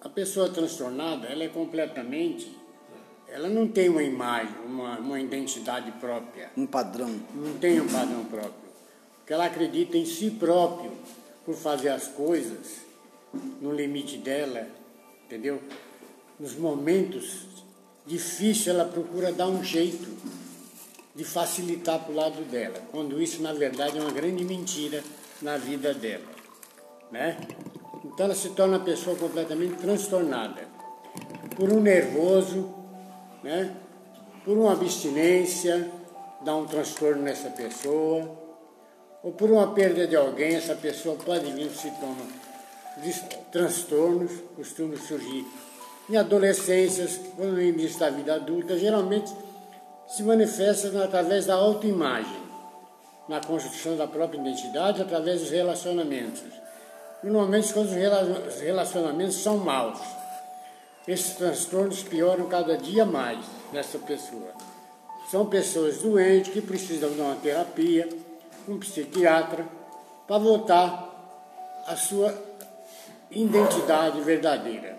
A 0.01 0.09
pessoa 0.09 0.49
transtornada, 0.49 1.29
ela 1.29 1.45
é 1.45 1.49
completamente 1.49 2.63
ela 3.33 3.49
não 3.49 3.67
tem 3.67 3.89
uma 3.89 4.03
imagem, 4.03 4.55
uma, 4.67 4.99
uma 4.99 5.19
identidade 5.19 5.91
própria. 5.93 6.51
Um 6.55 6.67
padrão. 6.67 7.11
Não 7.35 7.55
tem 7.55 7.81
um 7.81 7.89
padrão 7.89 8.27
próprio. 8.27 8.53
Porque 9.17 9.33
ela 9.33 9.47
acredita 9.47 9.97
em 9.97 10.05
si 10.05 10.33
próprio 10.33 10.93
por 11.45 11.55
fazer 11.55 11.89
as 11.91 12.09
coisas 12.09 12.83
no 13.61 13.73
limite 13.73 14.19
dela, 14.19 14.67
entendeu? 15.25 15.61
Nos 16.39 16.55
momentos 16.55 17.47
difíceis 18.07 18.69
ela 18.69 18.85
procura 18.85 19.33
dar 19.33 19.49
um 19.49 19.63
jeito 19.63 20.09
de 21.15 21.25
facilitar 21.25 22.01
para 22.01 22.13
o 22.13 22.17
lado 22.17 22.43
dela, 22.51 22.81
quando 22.91 23.21
isso 23.21 23.43
na 23.43 23.53
verdade 23.53 23.99
é 23.99 24.01
uma 24.01 24.11
grande 24.11 24.45
mentira 24.45 25.03
na 25.41 25.57
vida 25.57 25.93
dela, 25.93 26.29
né? 27.11 27.39
Então 28.05 28.27
ela 28.27 28.35
se 28.35 28.51
torna 28.51 28.79
uma 28.79 28.85
pessoa 28.85 29.17
completamente 29.17 29.77
transtornada 29.77 30.69
por 31.57 31.73
um 31.73 31.81
nervoso 31.81 32.83
né? 33.43 33.75
Por 34.45 34.57
uma 34.57 34.73
abstinência, 34.73 35.91
dá 36.43 36.55
um 36.57 36.67
transtorno 36.67 37.23
nessa 37.23 37.51
pessoa, 37.51 38.29
ou 39.23 39.33
por 39.33 39.51
uma 39.51 39.73
perda 39.73 40.07
de 40.07 40.17
alguém, 40.17 40.57
essa 40.57 40.75
pessoa 40.75 41.17
pode 41.17 41.51
vir 41.53 41.71
sintomas 41.71 42.27
de 43.03 43.13
transtornos, 43.51 44.33
costumam 44.57 44.97
surgir 44.97 45.47
em 46.11 46.17
adolescências, 46.17 47.21
quando 47.37 47.53
no 47.53 47.63
início 47.63 47.99
da 47.99 48.11
vida 48.11 48.35
adulta, 48.35 48.77
geralmente 48.77 49.33
se 50.09 50.23
manifesta 50.23 51.03
através 51.03 51.47
da 51.47 51.55
autoimagem, 51.55 52.43
na 53.29 53.41
construção 53.41 53.97
da 53.97 54.07
própria 54.07 54.39
identidade, 54.41 55.01
através 55.01 55.41
dos 55.41 55.51
relacionamentos. 55.51 56.43
Normalmente, 57.23 57.73
quando 57.73 57.87
os 57.87 58.61
relacionamentos 58.61 59.37
são 59.37 59.57
maus, 59.59 59.99
esses 61.07 61.35
transtornos 61.35 62.03
pioram 62.03 62.47
cada 62.47 62.77
dia 62.77 63.05
mais 63.05 63.39
nessa 63.73 63.99
pessoa. 63.99 64.51
São 65.31 65.47
pessoas 65.47 65.99
doentes 65.99 66.53
que 66.53 66.61
precisam 66.61 67.11
de 67.11 67.21
uma 67.21 67.37
terapia, 67.37 68.09
um 68.69 68.79
psiquiatra, 68.79 69.67
para 70.27 70.39
voltar 70.39 71.85
à 71.87 71.97
sua 71.97 72.35
identidade 73.31 74.21
verdadeira. 74.21 74.99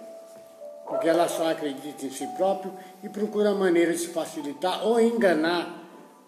Porque 0.87 1.07
ela 1.07 1.27
só 1.27 1.49
acredita 1.49 2.05
em 2.05 2.11
si 2.11 2.27
próprio 2.35 2.73
e 3.01 3.09
procura 3.09 3.53
maneiras 3.53 4.01
de 4.01 4.07
facilitar 4.09 4.85
ou 4.85 4.99
enganar 4.99 5.81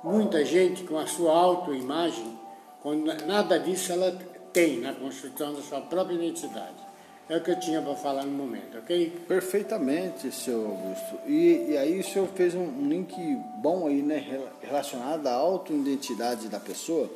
muita 0.03 0.45
gente 0.45 0.83
com 0.83 0.97
a 0.97 1.07
sua 1.07 1.33
autoimagem, 1.33 2.39
quando 2.81 3.05
nada 3.25 3.59
disso 3.59 3.91
ela 3.91 4.11
tem 4.53 4.79
na 4.79 4.93
construção 4.93 5.53
da 5.53 5.61
sua 5.61 5.81
própria 5.81 6.15
identidade. 6.15 6.85
É 7.27 7.38
o 7.38 7.41
que 7.41 7.50
eu 7.50 7.60
tinha 7.60 7.82
para 7.82 7.96
falar 7.96 8.24
no 8.24 8.32
momento, 8.32 8.77
ok? 8.77 9.10
Perfeitamente, 9.27 10.32
senhor 10.32 10.70
Augusto. 10.70 11.20
E, 11.25 11.72
e 11.72 11.77
aí 11.77 12.00
o 12.00 12.03
senhor 12.03 12.27
fez 12.36 12.53
um 12.53 12.88
link 12.88 13.15
bom 13.58 13.88
aí, 13.88 14.03
né, 14.03 14.48
relacionado 14.62 15.25
à 15.25 15.34
autoidentidade 15.34 16.48
da 16.48 16.60
pessoa 16.60 17.10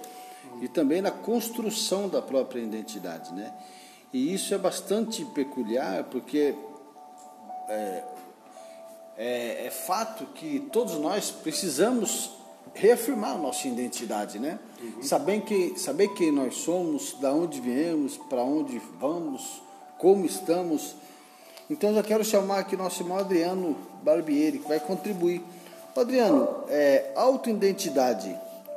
e 0.62 0.68
também 0.68 1.00
na 1.00 1.12
construção 1.12 2.10
da 2.10 2.24
própria 2.24 2.60
identidade, 2.60 3.32
né? 3.34 3.54
E 4.12 4.34
isso 4.34 4.51
é 4.56 4.58
bastante 4.58 5.24
peculiar 5.25 6.04
porque 6.06 6.56
é, 7.68 8.04
é, 9.16 9.66
é 9.68 9.70
fato 9.70 10.25
que 10.34 10.68
todos 10.72 10.96
nós 10.96 11.30
precisamos 11.30 12.32
reafirmar 12.74 13.36
a 13.36 13.38
nossa 13.38 13.68
identidade, 13.68 14.39
né? 14.39 14.58
Uhum. 14.82 15.04
Saber, 15.04 15.42
que, 15.42 15.78
saber 15.78 16.08
quem 16.16 16.32
nós 16.32 16.56
somos, 16.56 17.13
da 17.20 17.32
onde 17.32 17.62
viemos, 17.62 18.18
para 18.18 18.42
onde 18.42 18.80
vamos, 19.00 19.62
como 20.00 20.25
estamos. 20.25 20.96
Então, 21.70 21.96
eu 21.96 22.03
quero 22.03 22.24
chamar 22.25 22.60
aqui 22.60 22.75
nosso 22.75 23.03
irmão 23.03 23.20
Adriano 23.20 23.77
Barbieri, 24.01 24.58
que 24.58 24.68
vai 24.68 24.79
contribuir. 24.79 25.44
Adriano, 25.96 26.63
é, 26.70 27.12
autoidentidade, 27.15 28.34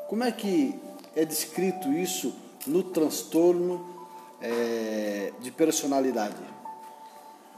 como 0.09 0.25
é 0.25 0.33
que 0.33 0.79
é 1.14 1.25
descrito 1.25 1.91
isso 1.93 2.35
no 2.67 2.83
transtorno 2.83 3.87
é, 4.43 5.33
de 5.41 5.50
personalidade? 5.52 6.35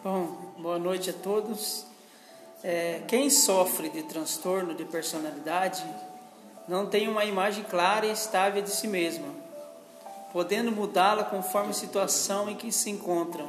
Bom, 0.04 0.36
boa 0.58 0.78
noite 0.78 1.08
a 1.08 1.14
todos. 1.14 1.86
É, 2.62 3.00
quem 3.08 3.30
sofre 3.30 3.88
de 3.88 4.02
transtorno 4.02 4.74
de 4.74 4.84
personalidade 4.84 5.84
não 6.68 6.86
tem 6.86 7.08
uma 7.08 7.24
imagem 7.24 7.64
clara 7.64 8.06
e 8.06 8.12
estável 8.12 8.60
de 8.62 8.70
si 8.70 8.86
mesma 8.86 9.43
podendo 10.34 10.72
mudá-la 10.72 11.22
conforme 11.22 11.70
a 11.70 11.74
situação 11.74 12.50
em 12.50 12.56
que 12.56 12.72
se 12.72 12.90
encontram. 12.90 13.48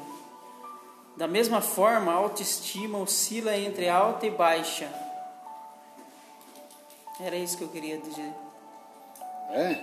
Da 1.18 1.28
mesma 1.28 1.60
forma, 1.60 2.12
a 2.12 2.16
autoestima 2.16 3.00
oscila 3.00 3.58
entre 3.58 3.90
alta 3.90 4.28
e 4.28 4.30
baixa. 4.30 4.88
Era 7.20 7.36
isso 7.38 7.58
que 7.58 7.64
eu 7.64 7.70
queria 7.70 7.98
dizer. 7.98 8.32
É? 9.50 9.80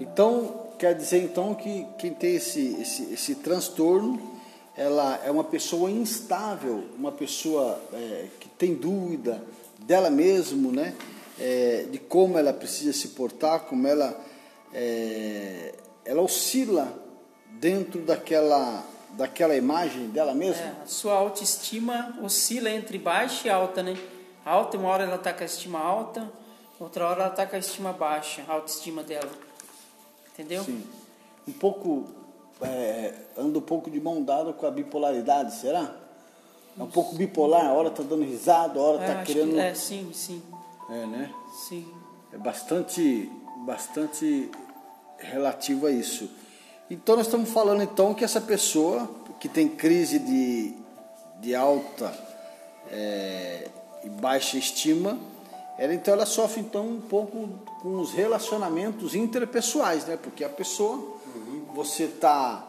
Então, 0.00 0.68
quer 0.78 0.94
dizer 0.94 1.24
então 1.24 1.52
que 1.52 1.84
quem 1.98 2.14
tem 2.14 2.36
esse, 2.36 2.80
esse, 2.80 3.14
esse 3.14 3.34
transtorno, 3.34 4.22
ela 4.76 5.20
é 5.24 5.32
uma 5.32 5.42
pessoa 5.42 5.90
instável, 5.90 6.84
uma 6.96 7.10
pessoa 7.10 7.82
é, 7.92 8.28
que 8.38 8.48
tem 8.50 8.72
dúvida 8.72 9.42
dela 9.80 10.10
mesma, 10.10 10.70
né? 10.70 10.94
É, 11.40 11.86
de 11.90 11.98
como 11.98 12.38
ela 12.38 12.52
precisa 12.52 12.92
se 12.92 13.08
portar, 13.08 13.62
como 13.62 13.88
ela 13.88 14.30
é, 14.72 15.74
ela 16.04 16.22
oscila 16.22 16.92
dentro 17.50 18.00
daquela, 18.02 18.84
daquela 19.10 19.54
imagem 19.56 20.08
dela 20.08 20.34
mesma? 20.34 20.62
É, 20.62 20.74
a 20.82 20.86
sua 20.86 21.14
autoestima 21.14 22.18
oscila 22.22 22.70
entre 22.70 22.98
baixa 22.98 23.48
e 23.48 23.50
alta, 23.50 23.82
né? 23.82 23.96
Alta, 24.44 24.76
uma 24.76 24.88
hora 24.88 25.04
ela 25.04 25.16
está 25.16 25.32
com 25.32 25.42
a 25.42 25.46
estima 25.46 25.78
alta, 25.78 26.30
outra 26.80 27.06
hora 27.06 27.22
ela 27.24 27.30
está 27.30 27.46
com 27.46 27.54
a 27.54 27.58
estima 27.58 27.92
baixa, 27.92 28.42
a 28.48 28.54
autoestima 28.54 29.02
dela. 29.02 29.30
Entendeu? 30.32 30.64
Sim. 30.64 30.82
Um 31.46 31.52
pouco. 31.52 32.06
É, 32.60 33.14
anda 33.36 33.58
um 33.58 33.62
pouco 33.62 33.90
de 33.90 34.00
mão 34.00 34.22
dada 34.22 34.52
com 34.52 34.64
a 34.66 34.70
bipolaridade, 34.70 35.54
será? 35.56 35.96
É 36.78 36.82
um 36.82 36.86
pouco 36.86 37.14
bipolar, 37.16 37.66
a 37.66 37.72
hora 37.72 37.90
tá 37.90 38.02
dando 38.02 38.22
risada, 38.24 38.78
a 38.78 38.82
hora 38.82 39.02
É, 39.02 39.06
tá 39.06 39.20
acho 39.20 39.32
querendo. 39.32 39.52
que- 39.52 39.58
é, 39.60 39.74
sim, 39.74 40.10
sim, 40.14 40.42
É, 40.88 41.06
né? 41.06 41.34
sim. 41.68 41.86
É 42.32 42.38
bastante, 42.38 43.30
bastante 43.66 44.50
relativo 45.22 45.86
a 45.86 45.90
isso. 45.90 46.30
Então 46.90 47.16
nós 47.16 47.26
estamos 47.26 47.50
falando 47.50 47.82
então 47.82 48.12
que 48.14 48.24
essa 48.24 48.40
pessoa 48.40 49.08
que 49.40 49.48
tem 49.48 49.68
crise 49.68 50.18
de, 50.18 50.74
de 51.40 51.54
alta 51.54 52.12
é, 52.90 53.68
e 54.04 54.08
baixa 54.08 54.56
estima, 54.56 55.18
ela 55.78 55.94
então 55.94 56.14
ela 56.14 56.26
sofre 56.26 56.60
então 56.60 56.86
um 56.86 57.00
pouco 57.00 57.48
com 57.80 58.00
os 58.00 58.12
relacionamentos 58.12 59.14
interpessoais, 59.14 60.04
né? 60.06 60.18
Porque 60.22 60.44
a 60.44 60.48
pessoa, 60.48 61.18
você 61.74 62.06
tá 62.06 62.68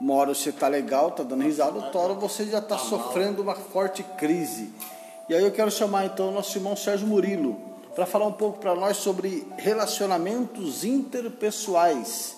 uma 0.00 0.14
hora 0.14 0.34
você 0.34 0.50
tá 0.50 0.66
legal, 0.66 1.10
tá 1.10 1.22
dando 1.22 1.42
risada, 1.42 1.76
outra 1.76 2.00
hora 2.00 2.14
você 2.14 2.46
já 2.46 2.58
está 2.58 2.78
sofrendo 2.78 3.42
uma 3.42 3.54
forte 3.54 4.02
crise. 4.02 4.72
E 5.28 5.34
aí 5.34 5.44
eu 5.44 5.52
quero 5.52 5.70
chamar 5.70 6.06
então 6.06 6.30
o 6.30 6.32
nosso 6.32 6.56
irmão 6.56 6.74
Sérgio 6.74 7.06
Murilo 7.06 7.69
para 7.94 8.06
falar 8.06 8.26
um 8.26 8.32
pouco 8.32 8.58
para 8.58 8.74
nós 8.74 8.96
sobre 8.98 9.46
relacionamentos 9.58 10.84
interpessoais. 10.84 12.36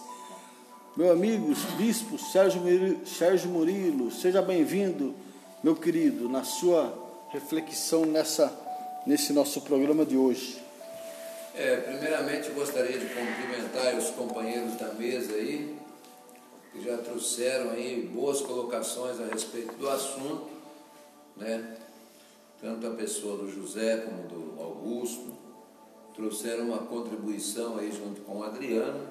Meu 0.97 1.13
amigo, 1.13 1.55
bispo 1.77 2.19
Sérgio 2.19 2.61
Murilo, 2.61 3.07
Sérgio 3.07 3.51
Murilo 3.51 4.11
seja 4.11 4.43
bem-vindo, 4.43 5.15
meu 5.63 5.75
querido, 5.75 6.29
na 6.29 6.45
sua 6.45 6.93
reflexão 7.31 8.05
nessa, 8.05 8.53
nesse 9.07 9.33
nosso 9.33 9.61
programa 9.63 10.05
de 10.05 10.17
hoje. 10.17 10.61
É, 11.55 11.77
primeiramente 11.77 12.51
gostaria 12.51 12.99
de 12.99 13.07
cumprimentar 13.07 13.95
os 13.97 14.11
companheiros 14.11 14.75
da 14.77 14.93
mesa 14.95 15.35
aí, 15.35 15.77
que 16.73 16.83
já 16.83 16.97
trouxeram 16.99 17.71
aí 17.71 18.11
boas 18.13 18.41
colocações 18.41 19.21
a 19.21 19.27
respeito 19.27 19.75
do 19.75 19.89
assunto, 19.89 20.49
né? 21.37 21.77
Tanto 22.61 22.87
a 22.87 22.91
pessoa 22.91 23.39
do 23.39 23.51
José 23.51 23.97
como 23.99 24.29
do 24.29 24.63
Augusto 24.63 25.42
trouxeram 26.15 26.67
uma 26.67 26.79
contribuição 26.79 27.79
aí 27.79 27.91
junto 27.93 28.21
com 28.23 28.39
o 28.39 28.43
Adriano, 28.45 29.09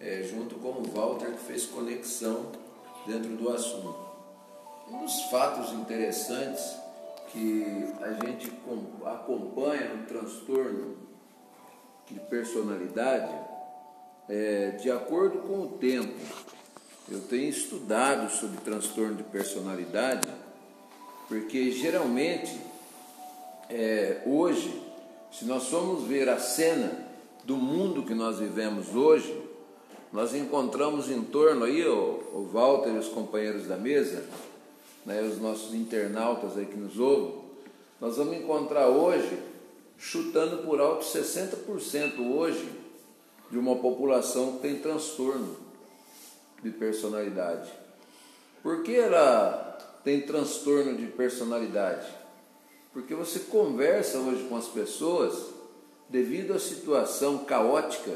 é, 0.00 0.22
junto 0.22 0.56
com 0.56 0.68
o 0.68 0.82
Walter 0.94 1.32
que 1.32 1.44
fez 1.44 1.66
conexão 1.66 2.46
dentro 3.06 3.30
do 3.30 3.50
assunto. 3.50 4.04
Um 4.90 5.04
dos 5.04 5.22
fatos 5.30 5.72
interessantes 5.72 6.76
que 7.32 7.86
a 8.00 8.12
gente 8.24 8.50
com- 8.50 9.06
acompanha 9.06 9.94
no 9.94 10.06
transtorno 10.06 10.96
de 12.08 12.20
personalidade, 12.20 13.32
é, 14.28 14.70
de 14.72 14.90
acordo 14.90 15.38
com 15.38 15.62
o 15.62 15.68
tempo, 15.78 16.14
eu 17.10 17.20
tenho 17.22 17.48
estudado 17.48 18.30
sobre 18.30 18.58
transtorno 18.60 19.16
de 19.16 19.22
personalidade, 19.24 20.28
porque 21.28 21.70
geralmente, 21.72 22.58
é, 23.68 24.22
hoje, 24.26 24.82
se 25.38 25.44
nós 25.46 25.66
formos 25.66 26.04
ver 26.04 26.28
a 26.28 26.38
cena 26.38 27.08
do 27.44 27.56
mundo 27.56 28.04
que 28.04 28.14
nós 28.14 28.38
vivemos 28.38 28.94
hoje, 28.94 29.36
nós 30.12 30.32
encontramos 30.32 31.10
em 31.10 31.22
torno 31.24 31.64
aí, 31.64 31.84
o, 31.84 31.92
o 32.32 32.48
Walter 32.52 32.90
e 32.90 32.98
os 32.98 33.08
companheiros 33.08 33.66
da 33.66 33.76
mesa, 33.76 34.24
né, 35.04 35.22
os 35.22 35.40
nossos 35.40 35.74
internautas 35.74 36.56
aí 36.56 36.66
que 36.66 36.76
nos 36.76 36.98
ouvem, 37.00 37.42
nós 38.00 38.16
vamos 38.16 38.36
encontrar 38.36 38.86
hoje, 38.86 39.36
chutando 39.98 40.58
por 40.58 40.80
alto 40.80 41.04
60% 41.04 42.32
hoje, 42.32 42.68
de 43.50 43.58
uma 43.58 43.76
população 43.76 44.52
que 44.52 44.58
tem 44.60 44.78
transtorno 44.78 45.56
de 46.62 46.70
personalidade. 46.70 47.70
Por 48.62 48.84
que 48.84 48.94
ela 48.94 49.78
tem 50.04 50.20
transtorno 50.20 50.96
de 50.96 51.06
personalidade? 51.08 52.23
Porque 52.94 53.12
você 53.12 53.40
conversa 53.40 54.18
hoje 54.18 54.44
com 54.44 54.56
as 54.56 54.68
pessoas 54.68 55.52
devido 56.08 56.54
à 56.54 56.60
situação 56.60 57.38
caótica 57.38 58.12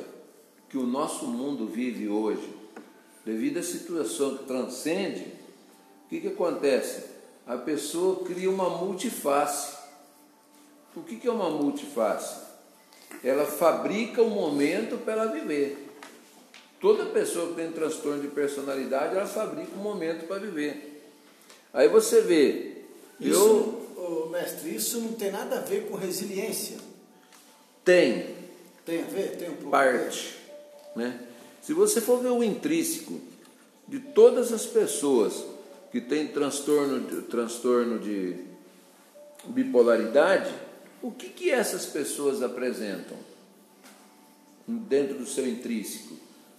que 0.70 0.78
o 0.78 0.86
nosso 0.86 1.26
mundo 1.26 1.66
vive 1.66 2.08
hoje, 2.08 2.48
devido 3.26 3.58
à 3.58 3.62
situação 3.62 4.38
que 4.38 4.44
transcende, 4.44 5.26
o 6.04 6.08
que, 6.08 6.20
que 6.20 6.28
acontece? 6.28 7.06
A 7.44 7.56
pessoa 7.56 8.24
cria 8.24 8.48
uma 8.48 8.70
multiface. 8.70 9.76
O 10.94 11.02
que, 11.02 11.16
que 11.16 11.26
é 11.26 11.30
uma 11.30 11.50
multiface? 11.50 12.40
Ela 13.24 13.46
fabrica 13.46 14.22
o 14.22 14.30
momento 14.30 14.96
para 14.98 15.14
ela 15.14 15.32
viver. 15.32 15.88
Toda 16.80 17.06
pessoa 17.06 17.48
que 17.48 17.54
tem 17.54 17.72
transtorno 17.72 18.22
de 18.22 18.28
personalidade, 18.28 19.16
ela 19.16 19.26
fabrica 19.26 19.72
um 19.76 19.82
momento 19.82 20.26
para 20.28 20.38
viver. 20.38 21.02
Aí 21.72 21.88
você 21.88 22.20
vê, 22.20 22.84
eu 23.20 23.30
Isso, 23.30 23.77
ô, 24.28 24.30
mestre, 24.30 24.74
isso 24.74 25.00
não 25.00 25.12
tem 25.12 25.30
nada 25.32 25.58
a 25.58 25.60
ver 25.60 25.88
com 25.88 25.96
resiliência. 25.96 26.76
tenho 27.84 28.36
Tem 28.84 29.02
a 29.02 29.06
ver? 29.06 29.36
Tem 29.36 29.48
um 29.48 29.54
pouco. 29.54 29.70
parte, 29.70 30.34
né? 30.94 31.20
Se 31.62 31.72
você 31.72 32.00
for 32.00 32.22
ver 32.22 32.30
o 32.30 32.42
intrínseco 32.44 33.20
de 33.86 33.98
todas 34.00 34.52
as 34.52 34.64
pessoas 34.66 35.44
que 35.90 36.00
têm 36.00 36.28
transtorno 36.28 37.00
de, 37.00 37.22
transtorno 37.22 37.98
de 37.98 38.36
bipolaridade, 39.44 40.52
o 41.02 41.10
que, 41.10 41.28
que 41.28 41.50
essas 41.50 41.86
pessoas 41.86 42.42
apresentam 42.42 43.16
dentro 44.66 45.18
do 45.18 45.26
seu 45.26 45.46
intrínseco? 45.46 46.16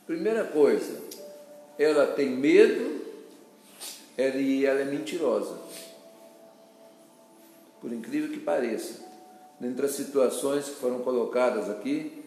Primeira 0.08 0.44
coisa, 0.44 1.00
ela 1.78 2.08
tem 2.08 2.30
medo 2.30 3.02
ela- 4.18 4.36
e 4.38 4.66
ela 4.66 4.80
é 4.82 4.86
mentirosa. 4.86 5.58
Por 7.82 7.92
incrível 7.94 8.30
que 8.30 8.40
pareça, 8.40 9.06
dentre 9.60 9.86
as 9.86 9.92
situações 9.92 10.66
que 10.66 10.76
foram 10.76 11.00
colocadas 11.00 11.70
aqui, 11.70 12.24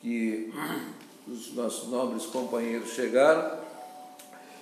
que 0.00 0.52
os 1.28 1.52
nossos 1.54 1.88
nobres 1.88 2.26
companheiros 2.26 2.90
chegaram, 2.90 3.58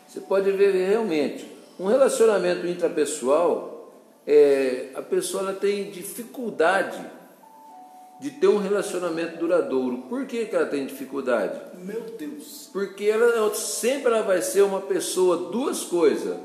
você 0.06 0.20
pode 0.20 0.50
ver 0.52 0.72
realmente 0.72 1.46
um 1.78 1.86
relacionamento 1.86 2.66
intrapessoal, 2.66 3.92
é, 4.26 4.90
a 4.94 5.02
pessoa 5.02 5.42
ela 5.42 5.54
tem 5.54 5.90
dificuldade 5.90 7.04
de 8.20 8.30
ter 8.30 8.46
um 8.46 8.58
relacionamento 8.58 9.38
duradouro. 9.38 10.02
Por 10.02 10.26
que, 10.26 10.46
que 10.46 10.54
ela 10.54 10.66
tem 10.66 10.86
dificuldade? 10.86 11.58
Meu 11.78 12.02
Deus. 12.16 12.68
Porque 12.72 13.06
ela 13.06 13.52
sempre 13.52 14.12
ela 14.12 14.22
vai 14.22 14.40
ser 14.40 14.62
uma 14.62 14.80
pessoa, 14.80 15.50
duas 15.50 15.82
coisas, 15.82 16.36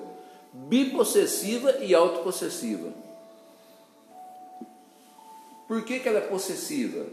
bipossessiva 0.51 1.77
e 1.81 1.93
autopossessiva. 1.93 2.89
Por 5.67 5.84
que, 5.84 5.99
que 5.99 6.08
ela 6.08 6.19
é 6.19 6.21
possessiva? 6.21 7.06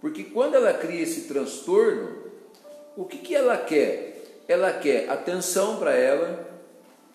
Porque 0.00 0.24
quando 0.24 0.54
ela 0.54 0.72
cria 0.72 1.02
esse 1.02 1.22
transtorno, 1.22 2.24
o 2.96 3.04
que, 3.04 3.18
que 3.18 3.34
ela 3.34 3.56
quer? 3.56 4.24
Ela 4.48 4.72
quer 4.72 5.10
atenção 5.10 5.76
para 5.76 5.94
ela, 5.94 6.48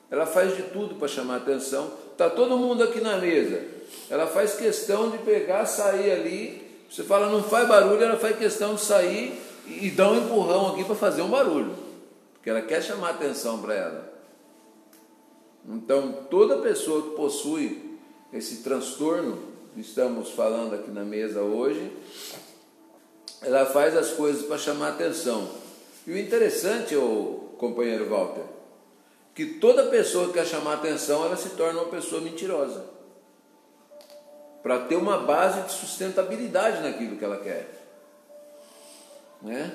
ela 0.10 0.26
faz 0.26 0.56
de 0.56 0.63
tudo 0.63 0.95
para 0.95 1.08
chamar 1.08 1.38
atenção. 1.38 1.91
Está 2.12 2.30
todo 2.30 2.58
mundo 2.58 2.84
aqui 2.84 3.00
na 3.00 3.17
mesa. 3.17 3.62
Ela 4.10 4.28
faz 4.28 4.56
questão 4.56 5.10
de 5.10 5.17
pegar, 5.19 5.65
sair 5.65 6.12
ali. 6.12 6.69
Você 6.89 7.04
fala, 7.04 7.30
não 7.30 7.43
faz 7.43 7.67
barulho, 7.67 8.04
ela 8.04 8.17
faz 8.17 8.38
questão 8.38 8.76
de 8.76 8.82
sair 8.82 9.34
e 9.34 9.52
e 9.67 9.89
dar 9.91 10.12
um 10.12 10.17
empurrão 10.17 10.74
aqui 10.74 10.84
para 10.84 10.95
fazer 10.95 11.21
um 11.21 11.30
barulho. 11.30 11.76
Porque 12.34 12.50
ela 12.50 12.62
quer 12.62 12.82
chamar 12.82 13.12
atenção 13.12 13.62
para 13.62 13.76
ela. 13.76 14.13
Então, 15.65 16.26
toda 16.30 16.58
pessoa 16.58 17.04
que 17.04 17.15
possui 17.15 18.00
esse 18.34 18.63
transtorno, 18.63 19.38
estamos 19.78 20.32
falando 20.32 20.76
aqui 20.76 20.92
na 20.92 21.04
mesa 21.04 21.42
hoje, 21.42 21.92
ela 23.42 23.66
faz 23.66 23.96
as 23.96 24.12
coisas 24.12 24.46
para 24.46 24.58
chamar 24.58 24.90
atenção. 24.90 25.50
E 26.06 26.12
o 26.12 26.18
interessante, 26.18 26.96
o 26.96 27.54
companheiro 27.58 28.10
Walter, 28.10 28.44
que 29.34 29.46
toda 29.46 29.88
pessoa 29.88 30.28
que 30.28 30.34
quer 30.34 30.46
chamar 30.46 30.74
atenção, 30.74 31.26
ela 31.26 31.38
se 31.38 31.50
torna 31.50 31.82
uma 31.82 31.90
pessoa 31.90 32.22
mentirosa. 32.22 32.86
Para 34.62 34.80
ter 34.80 34.96
uma 34.96 35.20
base 35.20 35.62
de 35.62 35.72
sustentabilidade 35.72 36.84
naquilo 36.84 37.18
que 37.18 37.26
ela 37.26 37.38
quer. 37.38 37.68
Né? 39.42 39.74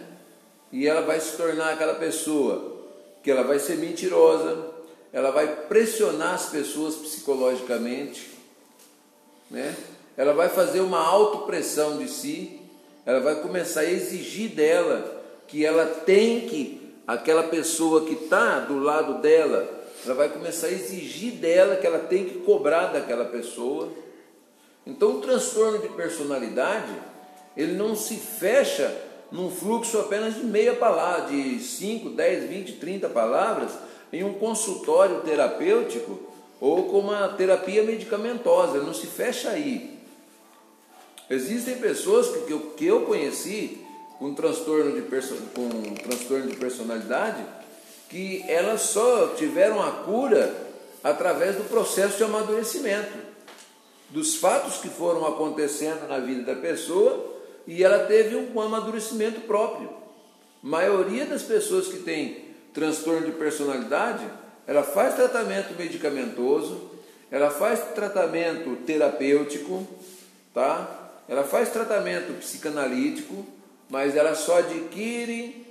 E 0.71 0.87
ela 0.87 1.01
vai 1.01 1.19
se 1.21 1.37
tornar 1.37 1.73
aquela 1.73 1.95
pessoa 1.95 2.77
que 3.23 3.31
ela 3.31 3.43
vai 3.43 3.59
ser 3.59 3.77
mentirosa, 3.79 4.71
ela 5.13 5.33
vai 5.33 5.65
pressionar 5.67 6.35
as 6.35 6.51
pessoas 6.51 6.95
psicologicamente, 6.95 8.36
né? 9.51 9.75
Ela 10.17 10.33
vai 10.33 10.49
fazer 10.49 10.81
uma 10.81 10.99
autopressão 10.99 11.99
de 11.99 12.09
si, 12.09 12.61
ela 13.05 13.21
vai 13.21 13.37
começar 13.37 13.81
a 13.81 13.91
exigir 13.91 14.51
dela 14.51 15.23
que 15.47 15.65
ela 15.65 15.87
tem 15.87 16.41
que, 16.49 16.95
aquela 17.07 17.45
pessoa 17.45 18.05
que 18.05 18.15
está 18.15 18.61
do 18.61 18.79
lado 18.79 19.21
dela, 19.21 19.69
ela 20.05 20.15
vai 20.15 20.29
começar 20.29 20.69
a 20.69 20.73
exigir 20.73 21.35
dela 21.35 21.77
que 21.77 21.87
ela 21.87 22.01
tem 22.01 22.25
que 22.25 22.39
cobrar 22.41 22.87
daquela 22.87 23.25
pessoa. 23.27 23.89
Então 24.87 25.17
o 25.17 25.21
transtorno 25.21 25.79
de 25.79 25.89
personalidade, 25.91 26.93
ele 27.57 27.73
não 27.73 27.95
se 27.95 28.17
fecha 28.17 28.95
num 29.31 29.51
fluxo 29.51 29.99
apenas 29.99 30.35
de 30.35 30.45
meia 30.45 30.75
palavra, 30.75 31.27
de 31.27 31.61
5, 31.61 32.11
10, 32.11 32.49
20, 32.49 32.73
30 32.75 33.09
palavras, 33.09 33.73
em 34.13 34.25
um 34.25 34.35
consultório 34.35 35.21
terapêutico 35.21 36.26
ou 36.61 36.85
com 36.85 37.01
uma 37.01 37.29
terapia 37.29 37.83
medicamentosa, 37.83 38.83
não 38.83 38.95
se 38.95 39.07
fecha 39.07 39.51
aí. 39.51 39.99
Existem 41.29 41.77
pessoas 41.79 42.29
que, 42.29 42.41
que, 42.41 42.53
eu, 42.53 42.61
que 42.77 42.87
eu 42.87 43.01
conheci 43.03 43.85
com 44.19 44.35
transtorno, 44.35 44.93
de 44.93 45.03
com 45.03 45.95
transtorno 45.95 46.47
de 46.49 46.57
personalidade 46.57 47.45
que 48.09 48.45
elas 48.49 48.83
só 48.83 49.35
tiveram 49.37 49.83
a 49.83 49.91
cura 49.91 50.55
através 51.03 51.57
do 51.57 51.65
processo 51.65 52.17
de 52.17 52.25
amadurecimento, 52.25 53.19
dos 54.11 54.37
fatos 54.37 54.77
que 54.77 54.89
foram 54.89 55.27
acontecendo 55.27 56.09
na 56.09 56.19
vida 56.19 56.55
da 56.55 56.61
pessoa 56.61 57.35
e 57.67 57.83
ela 57.83 58.07
teve 58.07 58.37
um 58.37 58.61
amadurecimento 58.61 59.41
próprio. 59.43 59.89
A 60.63 60.67
maioria 60.67 61.27
das 61.27 61.43
pessoas 61.43 61.89
que 61.89 61.99
tem 61.99 62.45
transtorno 62.73 63.27
de 63.27 63.33
personalidade, 63.33 64.25
ela 64.67 64.83
faz 64.83 65.15
tratamento 65.15 65.77
medicamentoso, 65.79 66.91
ela 67.31 67.51
faz 67.51 67.81
tratamento 67.95 68.77
terapêutico, 68.85 69.87
tá? 70.53 71.11
Ela 71.29 71.45
faz 71.45 71.71
tratamento 71.71 72.39
psicanalítico, 72.39 73.47
mas 73.89 74.17
ela 74.17 74.35
só 74.35 74.59
adquire 74.59 75.67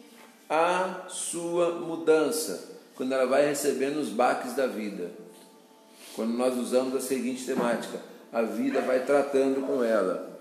a 0.49 1.05
sua 1.10 1.71
mudança 1.71 2.75
quando 2.95 3.12
ela 3.12 3.25
vai 3.25 3.45
recebendo 3.45 3.97
os 3.97 4.10
baques 4.10 4.53
da 4.53 4.67
vida. 4.67 5.12
Quando 6.15 6.31
nós 6.31 6.58
usamos 6.58 6.95
a 6.95 7.01
seguinte 7.01 7.45
temática, 7.45 7.99
a 8.31 8.41
vida 8.41 8.81
vai 8.81 9.05
tratando 9.05 9.65
com 9.65 9.84
ela. 9.84 10.39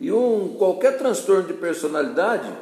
E 0.00 0.12
um, 0.12 0.54
qualquer 0.56 0.98
transtorno 0.98 1.48
de 1.48 1.54
personalidade 1.54 2.52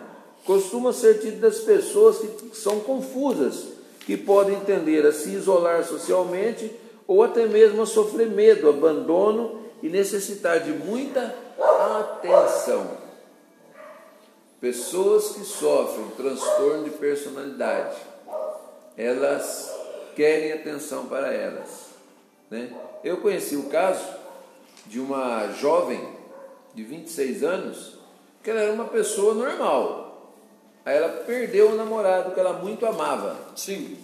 costuma 0.45 0.93
ser 0.93 1.21
tido 1.21 1.41
das 1.41 1.59
pessoas 1.59 2.19
que 2.19 2.57
são 2.57 2.81
confusas, 2.81 3.74
que 4.05 4.17
podem 4.17 4.61
tender 4.61 5.07
a 5.07 5.13
se 5.13 5.31
isolar 5.31 5.85
socialmente 5.85 6.71
ou 7.07 7.23
até 7.23 7.47
mesmo 7.47 7.83
a 7.83 7.87
sofrer 7.87 8.29
medo, 8.29 8.69
abandono 8.69 9.63
e 9.83 9.89
necessitar 9.89 10.61
de 10.61 10.73
muita 10.73 11.35
atenção. 11.99 13.05
Pessoas 14.61 15.33
que 15.33 15.45
sofrem 15.45 16.09
transtorno 16.17 16.85
de 16.85 16.91
personalidade, 16.91 17.97
elas 18.97 19.71
querem 20.17 20.53
atenção 20.53 21.07
para 21.07 21.33
elas. 21.33 21.89
Né? 22.51 22.73
Eu 23.03 23.19
conheci 23.19 23.57
o 23.57 23.69
caso 23.69 24.07
de 24.87 25.01
uma 25.01 25.49
jovem 25.53 26.01
de 26.75 26.83
26 26.83 27.43
anos, 27.43 27.99
que 28.43 28.51
ela 28.51 28.61
era 28.61 28.73
uma 28.73 28.87
pessoa 28.87 29.35
normal. 29.35 30.04
Aí 30.85 30.97
ela 30.97 31.09
perdeu 31.09 31.71
o 31.71 31.77
namorado 31.77 32.33
que 32.33 32.41
ela 32.41 32.53
muito 32.53 32.85
amava. 32.85 33.37
Sim. 33.57 33.97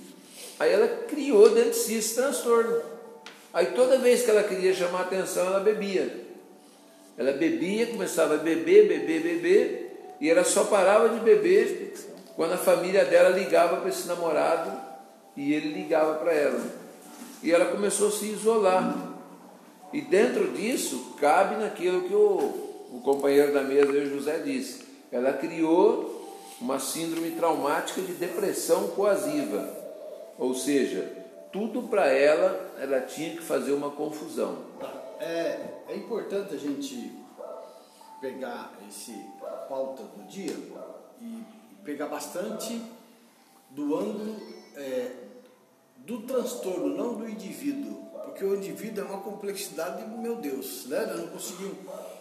Aí 0.58 0.72
ela 0.72 0.88
criou 1.08 1.50
dentro 1.50 1.70
de 1.70 1.76
si 1.76 1.94
esse 1.94 2.14
transtorno. 2.14 2.80
Aí 3.52 3.66
toda 3.66 3.98
vez 3.98 4.22
que 4.22 4.30
ela 4.30 4.42
queria 4.42 4.72
chamar 4.72 5.02
atenção, 5.02 5.46
ela 5.46 5.60
bebia. 5.60 6.24
Ela 7.18 7.32
bebia, 7.32 7.88
começava 7.88 8.34
a 8.34 8.38
beber, 8.38 8.88
beber, 8.88 9.22
beber, 9.22 10.16
e 10.20 10.30
ela 10.30 10.44
só 10.44 10.64
parava 10.64 11.10
de 11.10 11.20
beber 11.20 11.92
quando 12.36 12.52
a 12.52 12.58
família 12.58 13.04
dela 13.04 13.28
ligava 13.30 13.76
para 13.78 13.88
esse 13.88 14.06
namorado 14.06 14.72
e 15.36 15.52
ele 15.52 15.74
ligava 15.74 16.14
para 16.14 16.32
ela. 16.32 16.60
E 17.42 17.52
ela 17.52 17.66
começou 17.66 18.08
a 18.08 18.12
se 18.12 18.26
isolar. 18.26 18.96
E 19.92 20.00
dentro 20.00 20.52
disso, 20.52 21.16
cabe 21.20 21.56
naquilo 21.56 22.02
que 22.02 22.14
o, 22.14 22.88
o 22.92 23.00
companheiro 23.02 23.52
da 23.52 23.62
mesa, 23.62 23.90
o 23.90 24.06
José, 24.06 24.38
disse. 24.38 24.84
Ela 25.10 25.32
criou 25.32 26.19
uma 26.60 26.78
síndrome 26.78 27.32
traumática 27.32 28.00
de 28.02 28.12
depressão 28.12 28.88
coasiva. 28.88 29.68
Ou 30.38 30.54
seja, 30.54 31.10
tudo 31.52 31.84
para 31.84 32.06
ela, 32.06 32.74
ela 32.78 33.00
tinha 33.00 33.36
que 33.36 33.42
fazer 33.42 33.72
uma 33.72 33.90
confusão. 33.90 34.58
É, 35.18 35.58
é 35.88 35.96
importante 35.96 36.54
a 36.54 36.58
gente 36.58 37.12
pegar 38.20 38.72
esse 38.88 39.12
pauta 39.68 40.02
do 40.02 40.26
dia 40.28 40.56
e 41.20 41.44
pegar 41.84 42.06
bastante 42.06 42.82
do 43.70 43.96
ângulo 43.96 44.36
é, 44.76 45.12
do 45.98 46.22
transtorno, 46.22 46.88
não 46.88 47.14
do 47.14 47.28
indivíduo 47.28 48.10
porque 48.40 48.44
o 48.44 48.56
indivíduo 48.56 49.04
é 49.04 49.06
uma 49.06 49.20
complexidade, 49.20 50.06
meu 50.06 50.36
Deus, 50.36 50.86
né? 50.86 51.04
Não 51.14 51.26
conseguimos. 51.28 51.76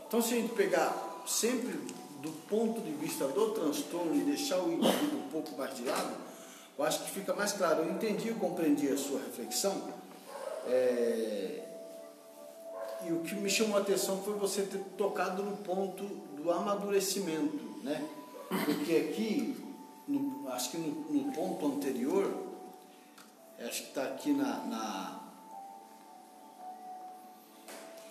Então, 0.08 0.21
se 0.21 0.34
a 0.34 0.38
gente 0.38 0.54
pegar 0.54 1.23
sempre 1.25 1.80
do 2.22 2.32
ponto 2.48 2.82
de 2.82 2.92
vista 2.92 3.28
do 3.28 3.52
transtorno 3.52 4.16
e 4.16 4.24
deixar 4.24 4.60
o 4.60 4.72
indivíduo 4.72 5.20
um 5.20 5.30
pouco 5.30 5.58
mais 5.58 5.76
de 5.76 5.86
lado, 5.86 6.16
eu 6.78 6.86
acho 6.86 7.04
que 7.04 7.12
fica 7.12 7.34
mais 7.34 7.54
claro. 7.54 7.84
Eu 7.84 7.92
entendi, 7.92 8.30
eu 8.30 8.36
compreendi 8.36 8.88
a 8.90 8.98
sua 8.98 9.20
reflexão. 9.20 9.90
É... 10.68 11.66
E 13.06 13.14
o 13.14 13.22
que 13.22 13.36
me 13.36 13.50
chamou 13.50 13.78
a 13.78 13.82
atenção 13.82 14.22
foi 14.24 14.34
você 14.34 14.64
ter 14.64 14.80
tocado 14.98 15.42
no 15.42 15.58
ponto 15.58 16.04
do 16.04 16.52
amadurecimento, 16.52 17.80
né? 17.84 18.06
Porque 18.66 18.96
aqui, 18.96 19.56
no, 20.08 20.50
acho 20.50 20.72
que 20.72 20.78
no, 20.78 20.92
no, 21.12 21.32
ponto 21.32 21.66
anterior, 21.66 22.34
acho 23.60 23.84
que 23.84 23.90
está 23.90 24.04
aqui 24.04 24.34
na, 24.34 24.66
na 24.66 25.20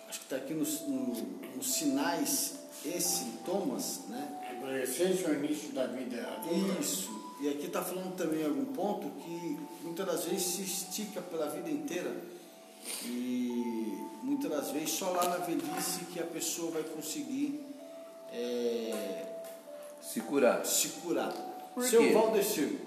está 0.09 0.35
aqui 0.35 0.53
nos, 0.53 0.81
no, 0.81 1.15
nos 1.55 1.73
sinais 1.73 2.58
e 2.85 3.01
sintomas, 3.01 4.01
né? 4.07 4.57
Adolescência 4.57 5.27
ou 5.27 5.33
início 5.35 5.69
da 5.69 5.87
vida 5.87 6.21
adulta. 6.21 6.81
Isso. 6.81 7.19
E 7.41 7.49
aqui 7.49 7.67
está 7.67 7.83
falando 7.83 8.15
também 8.15 8.43
algum 8.43 8.65
ponto 8.65 9.09
que 9.21 9.59
muitas 9.81 10.05
das 10.05 10.25
vezes 10.25 10.43
se 10.43 10.61
estica 10.61 11.21
pela 11.21 11.47
vida 11.47 11.69
inteira 11.69 12.13
e 13.05 13.97
muitas 14.21 14.51
das 14.51 14.71
vezes 14.71 14.91
só 14.91 15.11
lá 15.11 15.23
na 15.29 15.37
velhice 15.37 16.05
que 16.11 16.19
a 16.19 16.25
pessoa 16.25 16.71
vai 16.71 16.83
conseguir 16.83 17.65
é, 18.33 19.25
se 20.01 20.21
curar. 20.21 20.65
Se 20.65 20.89
curar. 20.89 21.31
Por 21.73 21.83
Seu 21.85 22.01
quê? 22.01 22.11
Valdecir, 22.11 22.77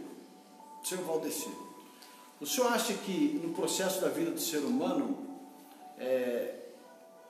seu 0.82 1.02
Valdecir, 1.04 1.52
o 2.40 2.46
senhor 2.46 2.72
acha 2.72 2.92
que 2.92 3.40
no 3.42 3.54
processo 3.54 4.00
da 4.00 4.08
vida 4.08 4.32
do 4.32 4.40
ser 4.40 4.58
humano 4.58 5.16
é, 5.98 6.61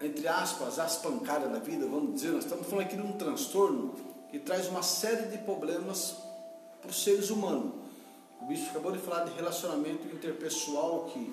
entre 0.02 0.26
aspas, 0.26 0.78
as 0.78 0.96
pancadas 0.96 1.50
da 1.50 1.58
vida, 1.58 1.86
vamos 1.86 2.14
dizer, 2.14 2.32
nós 2.32 2.44
estamos 2.44 2.66
falando 2.66 2.86
aqui 2.86 2.96
de 2.96 3.02
um 3.02 3.12
transtorno 3.12 3.94
que 4.30 4.38
traz 4.38 4.66
uma 4.68 4.82
série 4.82 5.28
de 5.28 5.38
problemas 5.38 6.16
para 6.80 6.90
os 6.90 7.02
seres 7.02 7.30
humanos. 7.30 7.72
O 8.40 8.46
bispo 8.46 8.70
acabou 8.70 8.90
de 8.92 8.98
falar 8.98 9.24
de 9.24 9.34
relacionamento 9.34 10.06
interpessoal 10.12 11.10
que 11.12 11.32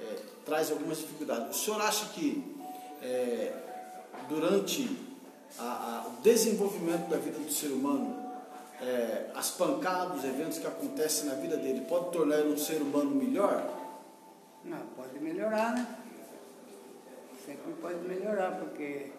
é, 0.00 0.18
traz 0.44 0.70
algumas 0.70 0.98
dificuldades. 0.98 1.56
O 1.56 1.64
senhor 1.64 1.80
acha 1.80 2.06
que 2.10 2.54
é, 3.02 3.52
durante 4.28 4.98
a, 5.58 5.64
a, 5.64 6.08
o 6.08 6.22
desenvolvimento 6.22 7.08
da 7.08 7.16
vida 7.16 7.38
do 7.38 7.50
ser 7.50 7.68
humano, 7.68 8.14
é, 8.82 9.30
as 9.34 9.50
pancadas, 9.52 10.18
os 10.18 10.24
eventos 10.24 10.58
que 10.58 10.66
acontecem 10.66 11.28
na 11.28 11.34
vida 11.34 11.56
dele, 11.56 11.86
pode 11.88 12.10
tornar 12.10 12.40
ele 12.40 12.52
um 12.52 12.58
ser 12.58 12.82
humano 12.82 13.10
melhor? 13.10 13.66
Não, 14.64 14.80
pode 14.96 15.18
melhorar, 15.20 15.74
né? 15.74 15.86
Sempre 17.46 17.72
pode 17.80 18.00
melhorar, 18.00 18.58
porque 18.58 19.12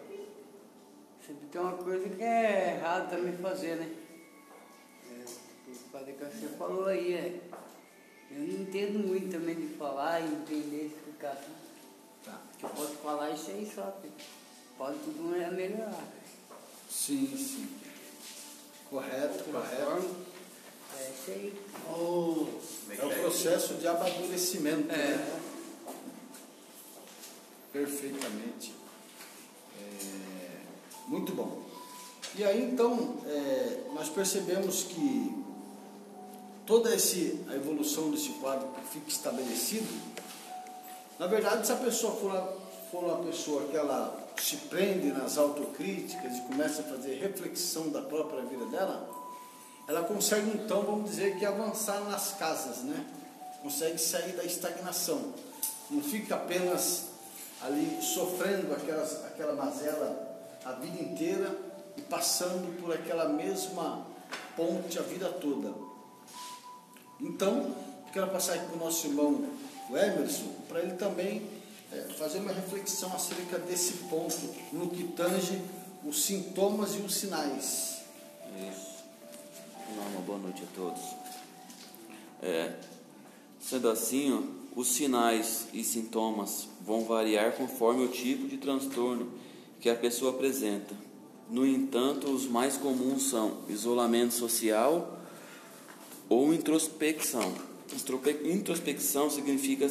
sempre 1.26 1.46
tem 1.50 1.60
uma 1.60 1.72
coisa 1.72 2.08
que 2.10 2.22
é 2.22 2.76
errado 2.76 3.08
também 3.08 3.32
fazer, 3.38 3.76
né? 3.76 3.90
É, 5.10 5.70
o 5.70 5.90
padre 5.90 6.12
que 6.12 6.24
você 6.24 6.48
falou 6.58 6.86
aí, 6.86 7.14
é, 7.14 7.40
eu 8.30 8.40
não 8.40 8.60
entendo 8.60 8.98
muito 8.98 9.32
também 9.32 9.54
de 9.54 9.74
falar 9.76 10.20
e 10.20 10.26
entender, 10.26 10.86
explicar. 10.94 11.34
Né? 11.34 11.54
Tá. 12.22 12.42
Eu 12.62 12.68
posso 12.68 12.96
falar 12.96 13.30
isso 13.30 13.50
aí 13.50 13.70
só, 13.74 13.98
pode 14.76 14.98
tudo 14.98 15.22
melhorar. 15.22 16.04
Sim, 16.90 17.34
sim. 17.34 17.68
Correto, 18.90 19.44
correto. 19.44 20.28
É 20.98 21.10
isso 21.10 21.30
aí. 21.30 21.54
Oh, 21.90 22.46
é 22.90 23.06
o 23.06 23.20
processo 23.20 23.74
de 23.74 23.86
amadurecimento, 23.86 24.92
é. 24.92 24.96
né? 24.96 25.47
Perfeitamente. 27.78 28.74
É, 29.80 30.60
muito 31.06 31.32
bom. 31.32 31.62
E 32.34 32.42
aí 32.42 32.60
então 32.60 33.18
é, 33.24 33.82
nós 33.94 34.08
percebemos 34.08 34.82
que 34.82 35.44
toda 36.66 36.92
esse, 36.92 37.40
a 37.48 37.54
evolução 37.54 38.10
desse 38.10 38.30
quadro 38.40 38.66
que 38.68 38.98
fica 38.98 39.08
estabelecido, 39.08 39.86
na 41.20 41.28
verdade, 41.28 41.68
se 41.68 41.72
a 41.72 41.76
pessoa 41.76 42.16
for, 42.16 42.60
for 42.90 43.04
uma 43.04 43.24
pessoa 43.24 43.68
que 43.68 43.76
ela 43.76 44.26
se 44.36 44.56
prende 44.56 45.12
nas 45.12 45.38
autocríticas 45.38 46.36
e 46.36 46.40
começa 46.42 46.82
a 46.82 46.84
fazer 46.84 47.14
reflexão 47.14 47.90
da 47.90 48.02
própria 48.02 48.42
vida 48.42 48.66
dela, 48.66 49.08
ela 49.86 50.02
consegue 50.02 50.50
então, 50.50 50.82
vamos 50.82 51.10
dizer, 51.10 51.38
que 51.38 51.46
avançar 51.46 52.00
nas 52.00 52.32
casas, 52.32 52.78
né? 52.78 53.06
Consegue 53.62 53.98
sair 53.98 54.32
da 54.32 54.44
estagnação. 54.44 55.32
Não 55.88 56.02
fica 56.02 56.34
apenas 56.34 57.17
ali 57.62 57.98
sofrendo 58.02 58.72
aquelas, 58.72 59.24
aquela 59.24 59.54
mazela 59.54 60.26
a 60.64 60.72
vida 60.72 61.02
inteira 61.02 61.56
e 61.96 62.02
passando 62.02 62.80
por 62.80 62.92
aquela 62.92 63.28
mesma 63.28 64.06
ponte 64.56 64.98
a 64.98 65.02
vida 65.02 65.28
toda. 65.28 65.72
Então, 67.20 67.74
quero 68.12 68.28
passar 68.28 68.54
aqui 68.54 68.66
para 68.66 68.76
o 68.76 68.78
nosso 68.78 69.06
irmão 69.06 69.48
o 69.90 69.96
Emerson, 69.96 70.52
para 70.68 70.80
ele 70.80 70.94
também 70.94 71.48
é, 71.90 71.96
fazer 72.18 72.38
uma 72.38 72.52
reflexão 72.52 73.12
acerca 73.14 73.58
desse 73.58 73.94
ponto, 74.08 74.36
no 74.72 74.90
que 74.90 75.04
tange 75.04 75.62
os 76.04 76.24
sintomas 76.24 76.94
e 76.94 76.98
os 76.98 77.14
sinais. 77.14 78.02
Isso. 78.70 78.98
Uma 79.90 80.20
boa 80.20 80.38
noite 80.38 80.62
a 80.62 80.76
todos. 80.76 81.00
É, 82.42 82.74
sendo 83.60 83.88
assim, 83.88 84.57
os 84.78 84.86
sinais 84.86 85.66
e 85.72 85.82
sintomas 85.82 86.68
vão 86.86 87.02
variar 87.02 87.56
conforme 87.56 88.04
o 88.04 88.08
tipo 88.08 88.46
de 88.46 88.58
transtorno 88.58 89.26
que 89.80 89.90
a 89.90 89.94
pessoa 89.96 90.30
apresenta. 90.30 90.94
No 91.50 91.66
entanto, 91.66 92.30
os 92.30 92.46
mais 92.46 92.76
comuns 92.76 93.28
são 93.28 93.56
isolamento 93.68 94.34
social 94.34 95.18
ou 96.28 96.54
introspecção. 96.54 97.52
Introspecção 98.44 99.28
significa 99.28 99.90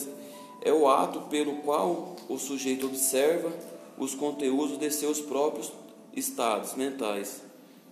é 0.62 0.72
o 0.72 0.88
ato 0.88 1.20
pelo 1.24 1.58
qual 1.64 2.16
o 2.30 2.38
sujeito 2.38 2.86
observa 2.86 3.52
os 3.98 4.16
conteúdos 4.16 4.78
de 4.78 4.90
seus 4.90 5.20
próprios 5.20 5.70
estados 6.16 6.76
mentais, 6.76 7.42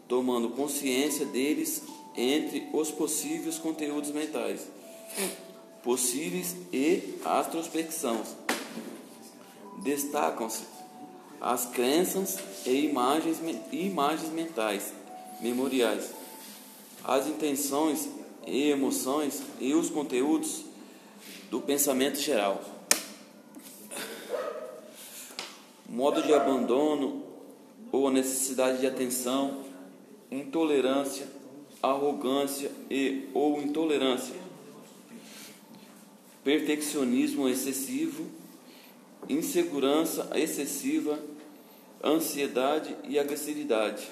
tomando 0.08 0.51
consciência 0.51 1.25
deles 1.25 1.84
entre 2.15 2.69
os 2.71 2.89
possíveis 2.89 3.58
conteúdos 3.58 4.12
mentais, 4.12 4.65
possíveis 5.86 6.56
e 6.74 7.19
astrospecção. 7.24 8.24
Destacam-se 9.84 10.63
as 11.39 11.67
crenças 11.67 12.39
e 12.65 12.88
imagens, 12.88 13.38
imagens 13.71 14.32
mentais, 14.32 14.91
memoriais, 15.39 16.10
as 17.04 17.28
intenções 17.28 18.10
e 18.48 18.71
emoções 18.71 19.43
e 19.60 19.76
os 19.76 19.91
conteúdos 19.91 20.65
do 21.52 21.62
pensamento 21.62 22.19
geral. 22.19 22.63
Modo 25.88 26.24
de 26.24 26.34
abandono 26.34 27.24
ou 27.91 28.10
necessidade 28.10 28.80
de 28.80 28.88
atenção, 28.88 29.63
intolerância, 30.32 31.28
arrogância 31.82 32.71
e 32.89 33.30
ou 33.36 33.62
intolerância, 33.62 34.44
perfeccionismo 36.45 37.49
excessivo, 37.49 38.29
insegurança 39.27 40.29
excessiva, 40.36 41.19
ansiedade 42.03 42.95
e 43.05 43.17
agressividade. 43.17 44.08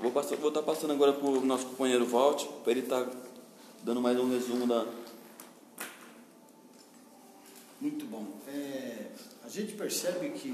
Vou, 0.00 0.10
passar, 0.10 0.34
vou 0.36 0.48
estar 0.48 0.62
passando 0.62 0.92
agora 0.92 1.12
para 1.12 1.28
o 1.28 1.44
nosso 1.44 1.66
companheiro 1.66 2.04
Valt, 2.04 2.44
para 2.64 2.72
ele 2.72 2.80
estar 2.80 3.08
dando 3.84 4.00
mais 4.00 4.18
um 4.18 4.28
resumo 4.30 4.66
da. 4.66 4.84
Muito 7.80 8.04
bom. 8.06 8.26
É, 8.48 9.12
a 9.44 9.48
gente 9.48 9.74
percebe 9.74 10.30
que 10.30 10.52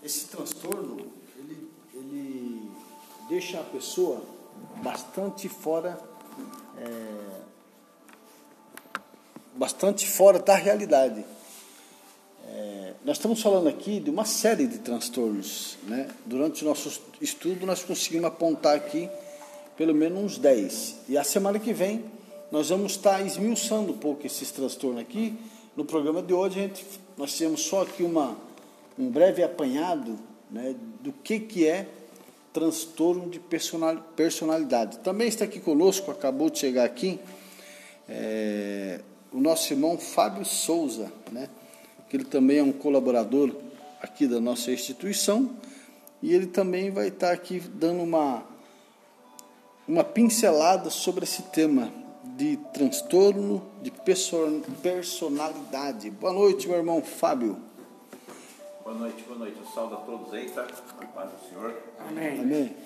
esse 0.00 0.28
transtorno 0.28 1.12
ele, 1.36 1.68
ele 1.92 2.70
deixa 3.28 3.58
a 3.58 3.64
pessoa 3.64 4.24
bastante 4.80 5.48
fora 5.48 5.98
é, 6.78 7.39
bastante 9.60 10.08
fora 10.08 10.38
da 10.38 10.54
realidade. 10.54 11.22
É, 12.48 12.94
nós 13.04 13.18
estamos 13.18 13.42
falando 13.42 13.68
aqui 13.68 14.00
de 14.00 14.08
uma 14.08 14.24
série 14.24 14.66
de 14.66 14.78
transtornos. 14.78 15.76
Né? 15.82 16.08
Durante 16.24 16.64
o 16.64 16.68
nosso 16.68 17.02
estudo, 17.20 17.66
nós 17.66 17.84
conseguimos 17.84 18.24
apontar 18.24 18.74
aqui 18.74 19.06
pelo 19.76 19.94
menos 19.94 20.18
uns 20.18 20.38
10. 20.38 21.00
E 21.10 21.18
a 21.18 21.22
semana 21.22 21.58
que 21.58 21.74
vem, 21.74 22.02
nós 22.50 22.70
vamos 22.70 22.92
estar 22.92 23.20
esmiuçando 23.20 23.92
um 23.92 23.98
pouco 23.98 24.26
esses 24.26 24.50
transtornos 24.50 25.02
aqui. 25.02 25.36
No 25.76 25.84
programa 25.84 26.22
de 26.22 26.32
hoje, 26.32 26.58
a 26.58 26.62
gente, 26.62 26.86
nós 27.18 27.36
temos 27.36 27.60
só 27.60 27.82
aqui 27.82 28.02
uma, 28.02 28.38
um 28.98 29.10
breve 29.10 29.42
apanhado 29.42 30.18
né, 30.50 30.74
do 31.02 31.12
que, 31.12 31.38
que 31.38 31.66
é 31.66 31.86
transtorno 32.50 33.28
de 33.28 33.38
personalidade. 34.16 35.00
Também 35.00 35.28
está 35.28 35.44
aqui 35.44 35.60
conosco, 35.60 36.10
acabou 36.10 36.48
de 36.48 36.58
chegar 36.58 36.84
aqui, 36.84 37.20
é, 38.08 39.00
o 39.32 39.40
nosso 39.40 39.72
irmão 39.72 39.96
Fábio 39.98 40.44
Souza, 40.44 41.12
né? 41.30 41.48
que 42.08 42.16
ele 42.16 42.24
também 42.24 42.58
é 42.58 42.62
um 42.62 42.72
colaborador 42.72 43.54
aqui 44.02 44.26
da 44.26 44.40
nossa 44.40 44.72
instituição, 44.72 45.50
e 46.22 46.34
ele 46.34 46.46
também 46.46 46.90
vai 46.90 47.08
estar 47.08 47.30
aqui 47.32 47.60
dando 47.60 48.02
uma, 48.02 48.42
uma 49.86 50.02
pincelada 50.02 50.90
sobre 50.90 51.24
esse 51.24 51.42
tema 51.44 51.92
de 52.36 52.56
transtorno 52.72 53.62
de 53.82 53.90
personalidade. 54.82 56.10
Boa 56.10 56.32
noite, 56.32 56.66
meu 56.66 56.78
irmão 56.78 57.00
Fábio. 57.02 57.58
Boa 58.82 58.96
noite, 58.96 59.22
boa 59.22 59.38
noite. 59.38 59.56
Eu 59.58 59.66
saúdo 59.72 59.94
a 59.94 59.98
todos 59.98 60.34
aí, 60.34 60.50
tá? 60.50 60.66
A 61.00 61.06
paz 61.06 61.30
do 61.30 61.48
Senhor. 61.48 61.74
Amém. 62.08 62.40
Amém. 62.40 62.76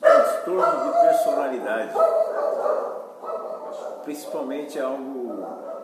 Transtorno 0.00 0.84
de 0.84 0.98
personalidade. 1.00 1.92
Principalmente 4.06 4.78
é 4.78 4.82
algo 4.82 5.34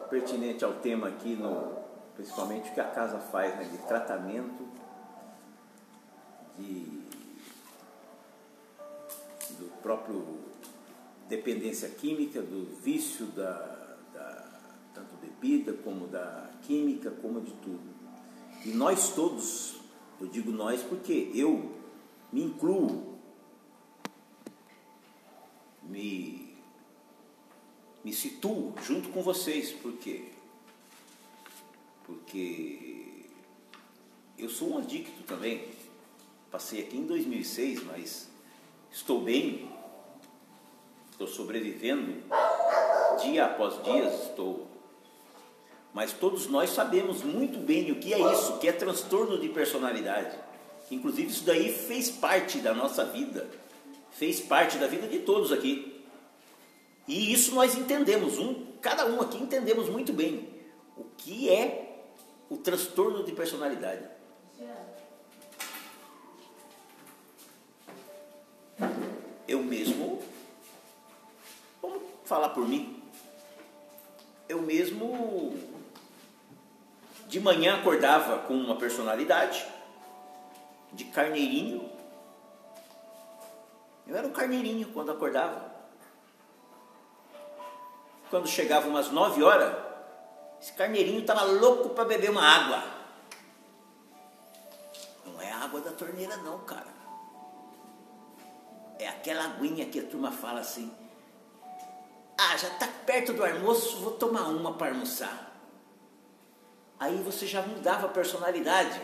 pertinente 0.08 0.64
ao 0.64 0.74
tema 0.74 1.08
aqui, 1.08 1.34
no, 1.34 1.76
principalmente 2.14 2.70
o 2.70 2.72
que 2.72 2.80
a 2.80 2.88
casa 2.88 3.18
faz 3.18 3.52
né, 3.56 3.64
de 3.64 3.78
tratamento 3.78 4.64
de, 6.56 7.02
do 9.58 9.68
próprio 9.82 10.24
dependência 11.28 11.88
química, 11.88 12.40
do 12.40 12.76
vício 12.80 13.26
da, 13.26 13.96
da 14.14 14.48
tanto 14.94 15.16
bebida 15.16 15.72
como 15.72 16.06
da 16.06 16.48
química, 16.62 17.10
como 17.10 17.40
de 17.40 17.50
tudo. 17.54 17.92
E 18.64 18.68
nós 18.68 19.12
todos, 19.16 19.80
eu 20.20 20.28
digo 20.28 20.52
nós 20.52 20.80
porque 20.84 21.32
eu 21.34 21.72
me 22.32 22.44
incluo, 22.44 23.18
me 25.82 26.41
me 28.04 28.12
situo 28.12 28.74
junto 28.82 29.08
com 29.10 29.22
vocês. 29.22 29.70
Por 29.70 29.92
quê? 29.94 30.24
Porque 32.04 33.26
eu 34.38 34.48
sou 34.48 34.74
um 34.74 34.78
adicto 34.78 35.22
também. 35.22 35.68
Passei 36.50 36.80
aqui 36.80 36.96
em 36.96 37.06
2006, 37.06 37.84
mas 37.84 38.28
estou 38.90 39.22
bem, 39.22 39.70
estou 41.10 41.26
sobrevivendo 41.26 42.22
dia 43.22 43.46
após 43.46 43.82
dia, 43.82 44.04
estou. 44.04 44.66
Mas 45.94 46.12
todos 46.12 46.46
nós 46.46 46.70
sabemos 46.70 47.22
muito 47.22 47.58
bem 47.58 47.90
o 47.90 47.96
que 47.96 48.12
é 48.12 48.32
isso, 48.32 48.58
que 48.58 48.68
é 48.68 48.72
transtorno 48.72 49.38
de 49.38 49.48
personalidade. 49.48 50.36
Inclusive, 50.90 51.30
isso 51.30 51.44
daí 51.44 51.72
fez 51.72 52.10
parte 52.10 52.58
da 52.58 52.74
nossa 52.74 53.04
vida, 53.04 53.48
fez 54.10 54.40
parte 54.40 54.76
da 54.78 54.86
vida 54.86 55.06
de 55.06 55.20
todos 55.20 55.52
aqui. 55.52 55.91
E 57.06 57.32
isso 57.32 57.54
nós 57.54 57.74
entendemos, 57.74 58.38
um, 58.38 58.66
cada 58.80 59.06
um 59.06 59.20
aqui 59.20 59.36
entendemos 59.36 59.88
muito 59.88 60.12
bem 60.12 60.48
o 60.96 61.04
que 61.16 61.50
é 61.50 62.04
o 62.48 62.56
transtorno 62.56 63.24
de 63.24 63.32
personalidade. 63.32 64.04
Eu 69.48 69.62
mesmo, 69.62 70.22
vamos 71.80 72.02
falar 72.24 72.50
por 72.50 72.66
mim, 72.66 73.02
eu 74.48 74.62
mesmo 74.62 75.58
de 77.26 77.40
manhã 77.40 77.76
acordava 77.76 78.38
com 78.40 78.54
uma 78.54 78.76
personalidade 78.76 79.66
de 80.92 81.04
carneirinho. 81.04 81.90
Eu 84.06 84.16
era 84.16 84.26
um 84.26 84.32
carneirinho 84.32 84.88
quando 84.92 85.10
acordava 85.10 85.71
quando 88.32 88.48
chegava 88.48 88.88
umas 88.88 89.10
9 89.10 89.44
horas, 89.44 89.76
esse 90.58 90.72
carneirinho 90.72 91.20
estava 91.20 91.42
louco 91.42 91.90
para 91.90 92.06
beber 92.06 92.30
uma 92.30 92.42
água. 92.42 92.82
Não 95.26 95.42
é 95.42 95.52
água 95.52 95.82
da 95.82 95.90
torneira 95.90 96.34
não, 96.38 96.58
cara. 96.60 96.86
É 98.98 99.06
aquela 99.06 99.44
aguinha 99.44 99.84
que 99.84 100.00
a 100.00 100.04
turma 100.04 100.32
fala 100.32 100.60
assim. 100.60 100.90
Ah, 102.38 102.56
já 102.56 102.68
está 102.68 102.88
perto 103.04 103.34
do 103.34 103.44
almoço, 103.44 103.98
vou 103.98 104.12
tomar 104.12 104.44
uma 104.48 104.72
para 104.78 104.92
almoçar. 104.92 105.52
Aí 106.98 107.18
você 107.18 107.46
já 107.46 107.60
mudava 107.60 108.06
a 108.06 108.10
personalidade. 108.10 108.98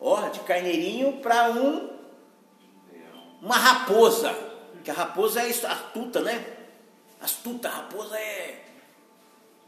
Ó, 0.00 0.26
de 0.30 0.40
carneirinho 0.40 1.20
para 1.20 1.50
um 1.50 1.98
uma 3.42 3.58
raposa. 3.58 4.32
Que 4.82 4.90
a 4.90 4.94
raposa 4.94 5.42
é 5.42 5.50
astuta, 5.50 6.22
né? 6.22 6.53
Astuta, 7.24 7.70
a 7.70 7.72
raposa 7.72 8.18
é. 8.18 8.62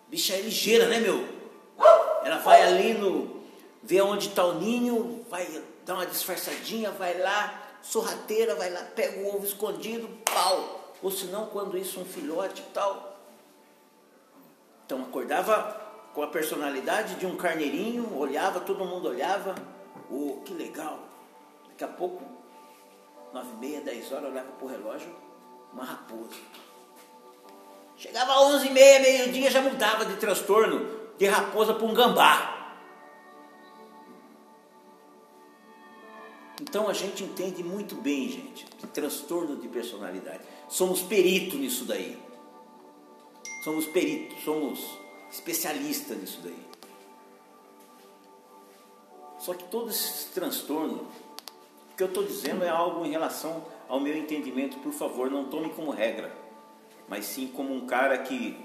Bicha 0.08 0.34
é 0.34 0.42
ligeira, 0.42 0.88
né, 0.88 1.00
meu? 1.00 1.26
Ela 2.22 2.36
vai 2.36 2.62
ali 2.62 2.92
no, 2.92 3.44
vê 3.82 3.98
onde 4.02 4.28
está 4.28 4.44
o 4.44 4.60
ninho, 4.60 5.24
vai 5.30 5.48
dar 5.86 5.94
uma 5.94 6.04
disfarçadinha, 6.04 6.90
vai 6.90 7.18
lá, 7.18 7.78
sorrateira, 7.80 8.54
vai 8.56 8.70
lá, 8.70 8.82
pega 8.94 9.20
o 9.20 9.34
ovo 9.34 9.46
escondido, 9.46 10.06
pau. 10.22 10.92
Ou 11.02 11.10
senão, 11.10 11.46
quando 11.46 11.78
isso, 11.78 11.98
um 11.98 12.04
filhote 12.04 12.60
e 12.60 12.72
tal. 12.74 13.16
Então 14.84 15.00
acordava 15.00 15.80
com 16.12 16.22
a 16.22 16.26
personalidade 16.26 17.14
de 17.14 17.24
um 17.24 17.38
carneirinho, 17.38 18.18
olhava, 18.18 18.60
todo 18.60 18.84
mundo 18.84 19.08
olhava, 19.08 19.54
oh, 20.10 20.42
que 20.44 20.52
legal. 20.52 20.98
Daqui 21.68 21.84
a 21.84 21.88
pouco, 21.88 22.22
nove 23.32 23.48
e 23.54 23.56
meia, 23.56 23.80
dez 23.80 24.12
horas, 24.12 24.30
olhava 24.30 24.52
para 24.52 24.66
o 24.66 24.68
relógio, 24.68 25.16
uma 25.72 25.84
raposa. 25.84 26.36
Chegava 27.96 28.34
às 28.34 28.40
onze 28.40 28.66
e 28.68 28.70
meia, 28.70 29.00
meio-dia, 29.00 29.50
já 29.50 29.62
mudava 29.62 30.04
de 30.04 30.16
transtorno, 30.16 30.86
de 31.16 31.26
raposa 31.26 31.72
para 31.72 31.86
um 31.86 31.94
gambá. 31.94 32.52
Então 36.60 36.88
a 36.88 36.92
gente 36.92 37.24
entende 37.24 37.62
muito 37.62 37.94
bem, 37.94 38.28
gente, 38.28 38.66
de 38.66 38.86
transtorno 38.88 39.56
de 39.56 39.68
personalidade. 39.68 40.40
Somos 40.68 41.02
peritos 41.02 41.58
nisso 41.58 41.84
daí. 41.84 42.18
Somos 43.64 43.86
peritos, 43.86 44.44
somos 44.44 44.98
especialistas 45.30 46.16
nisso 46.16 46.40
daí. 46.42 46.66
Só 49.38 49.54
que 49.54 49.64
todo 49.64 49.90
esse 49.90 50.28
transtorno, 50.30 51.06
o 51.92 51.96
que 51.96 52.02
eu 52.02 52.08
estou 52.08 52.24
dizendo 52.24 52.64
é 52.64 52.68
algo 52.68 53.04
em 53.04 53.10
relação 53.10 53.64
ao 53.88 54.00
meu 54.00 54.16
entendimento, 54.16 54.78
por 54.78 54.92
favor, 54.92 55.30
não 55.30 55.44
tome 55.48 55.70
como 55.70 55.90
regra, 55.90 56.34
mas 57.08 57.24
sim 57.26 57.48
como 57.48 57.74
um 57.74 57.86
cara 57.86 58.18
que 58.18 58.64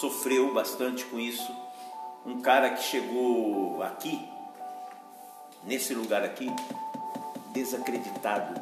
sofreu 0.00 0.52
bastante 0.52 1.04
com 1.04 1.18
isso, 1.18 1.54
um 2.24 2.40
cara 2.40 2.70
que 2.70 2.82
chegou 2.82 3.82
aqui, 3.82 4.28
nesse 5.64 5.94
lugar 5.94 6.22
aqui, 6.22 6.48
desacreditado 7.52 8.60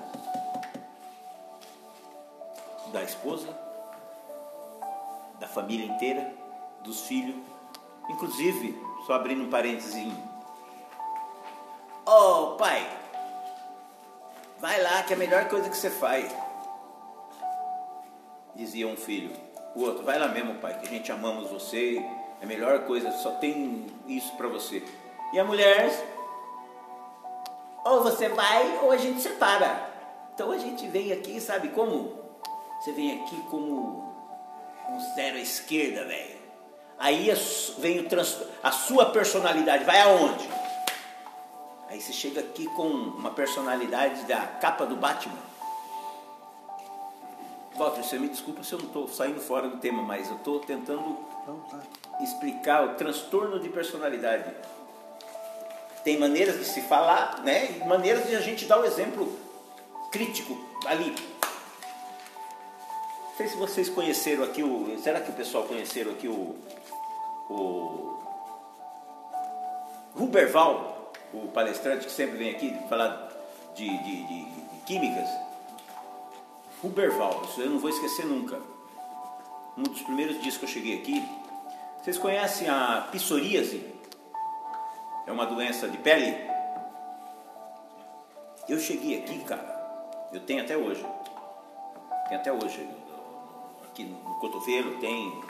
da 2.93 3.03
esposa, 3.03 3.49
da 5.39 5.47
família 5.47 5.87
inteira, 5.87 6.35
dos 6.83 7.03
filhos, 7.03 7.37
inclusive, 8.09 8.79
só 9.07 9.15
abrindo 9.15 9.45
um 9.45 9.51
parênteses, 9.51 10.13
oh 12.07 12.57
pai, 12.59 12.89
vai 14.59 14.83
lá 14.83 15.03
que 15.03 15.13
é 15.13 15.17
a 15.17 15.19
melhor 15.19 15.49
coisa 15.49 15.69
que 15.69 15.77
você 15.77 15.91
faz, 15.91 16.31
dizia 18.61 18.87
um 18.87 18.97
filho, 18.97 19.31
o 19.75 19.81
outro, 19.81 20.05
vai 20.05 20.19
lá 20.19 20.29
mesmo 20.29 20.57
pai, 20.57 20.79
que 20.79 20.87
a 20.87 20.91
gente 20.91 21.11
amamos 21.11 21.51
você, 21.51 22.05
é 22.41 22.45
a 22.45 22.47
melhor 22.47 22.81
coisa, 22.81 23.11
só 23.13 23.33
tem 23.33 23.87
isso 24.07 24.37
para 24.37 24.49
você. 24.49 24.83
E 25.33 25.39
a 25.39 25.45
mulher 25.45 25.91
ou 27.85 28.03
você 28.03 28.29
vai 28.29 28.79
ou 28.83 28.91
a 28.91 28.99
gente 28.99 29.23
separa. 29.23 29.89
Então 30.35 30.51
a 30.51 30.59
gente 30.59 30.87
vem 30.89 31.11
aqui, 31.13 31.41
sabe 31.41 31.69
como? 31.69 32.19
Você 32.81 32.93
vem 32.93 33.23
aqui 33.23 33.37
como 33.51 34.15
um 34.91 35.15
zero 35.15 35.37
à 35.37 35.41
esquerda, 35.41 36.05
velho. 36.05 36.39
Aí 36.99 37.33
vem 37.79 38.01
o 38.01 38.09
trans... 38.09 38.37
a 38.63 38.71
sua 38.71 39.07
personalidade, 39.07 39.85
vai 39.85 40.03
aonde? 40.03 40.49
Aí 41.89 41.99
você 42.01 42.13
chega 42.13 42.41
aqui 42.41 42.67
com 42.77 42.87
uma 42.87 43.31
personalidade 43.31 44.25
da 44.25 44.47
capa 44.47 44.85
do 44.85 44.97
Batman. 44.97 45.50
Walter, 47.81 48.03
você 48.03 48.19
me 48.19 48.29
desculpa 48.29 48.63
se 48.63 48.73
eu 48.73 48.79
não 48.79 48.87
estou 48.87 49.09
saindo 49.09 49.41
fora 49.41 49.69
do 49.69 49.79
tema, 49.79 50.03
mas 50.03 50.29
eu 50.29 50.37
estou 50.37 50.61
tentando 50.61 51.19
explicar 52.21 52.85
o 52.85 52.95
transtorno 52.95 53.59
de 53.59 53.69
personalidade 53.71 54.55
tem 56.05 56.19
maneiras 56.19 56.59
de 56.59 56.65
se 56.65 56.81
falar, 56.83 57.43
né? 57.43 57.77
E 57.77 57.85
maneiras 57.85 58.27
de 58.27 58.35
a 58.35 58.41
gente 58.41 58.65
dar 58.65 58.79
o 58.79 58.83
um 58.83 58.85
exemplo 58.85 59.39
crítico 60.11 60.59
ali. 60.87 61.15
Não 63.29 63.37
sei 63.37 63.49
se 63.49 63.57
vocês 63.57 63.89
conheceram 63.89 64.45
aqui 64.45 64.63
o. 64.63 64.99
Será 65.03 65.21
que 65.21 65.31
o 65.31 65.35
pessoal 65.35 65.65
conheceram 65.65 66.13
aqui 66.13 66.29
o. 66.29 66.57
O. 67.49 68.19
Ruberval, 70.15 71.13
o 71.33 71.49
palestrante 71.49 72.07
que 72.07 72.13
sempre 72.13 72.37
vem 72.37 72.51
aqui 72.51 72.77
falar 72.89 73.31
de, 73.75 73.87
de, 73.87 74.27
de, 74.27 74.45
de 74.45 74.81
químicas. 74.87 75.29
Ruberval, 76.83 77.43
isso 77.45 77.61
eu 77.61 77.71
não 77.71 77.79
vou 77.79 77.91
esquecer 77.91 78.27
nunca. 78.27 78.59
Um 79.77 79.83
dos 79.83 80.03
primeiros 80.03 80.41
dias 80.43 80.57
que 80.57 80.65
eu 80.65 80.69
cheguei 80.69 80.99
aqui. 80.99 81.23
Vocês 82.03 82.19
conhecem 82.19 82.69
a 82.69 83.09
psoríase? 83.13 84.01
é 85.31 85.33
uma 85.33 85.47
doença 85.47 85.89
de 85.89 85.97
pele. 85.99 86.37
Eu 88.69 88.79
cheguei 88.79 89.19
aqui, 89.19 89.39
cara, 89.45 90.29
eu 90.33 90.41
tenho 90.41 90.63
até 90.63 90.77
hoje. 90.77 91.05
Tenho 92.29 92.41
até 92.41 92.53
hoje. 92.53 92.89
Aqui 93.85 94.05
no 94.05 94.35
cotovelo 94.41 94.99
tem. 94.99 95.41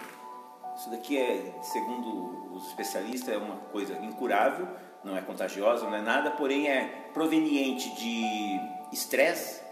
Isso 0.77 0.91
daqui 0.91 1.19
é, 1.19 1.59
segundo 1.63 2.55
os 2.55 2.69
especialistas, 2.69 3.35
é 3.35 3.37
uma 3.37 3.57
coisa 3.73 3.95
incurável, 3.99 4.67
não 5.05 5.17
é 5.17 5.21
contagiosa, 5.21 5.85
não 5.87 5.97
é 5.97 6.01
nada, 6.01 6.31
porém 6.31 6.69
é 6.69 7.11
proveniente 7.13 7.91
de 7.97 8.61
estresse. 8.93 9.63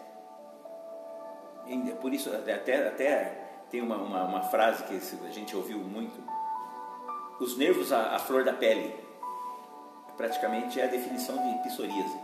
Por 2.01 2.13
isso, 2.13 2.31
até, 2.35 2.87
até 2.87 3.49
tem 3.71 3.83
uma, 3.83 3.97
uma, 3.97 4.25
uma, 4.25 4.43
frase 4.43 4.85
que 4.85 4.95
a 4.95 5.31
gente 5.31 5.55
ouviu 5.55 5.79
muito: 5.79 6.23
os 7.41 7.57
nervos 7.57 7.93
à, 7.93 8.17
à 8.17 8.19
flor 8.19 8.45
da 8.45 8.53
pele 8.53 8.95
praticamente 10.17 10.81
é 10.81 10.85
a 10.85 10.89
definição 10.89 11.37
de 11.37 11.69
psoríase. 11.69 12.19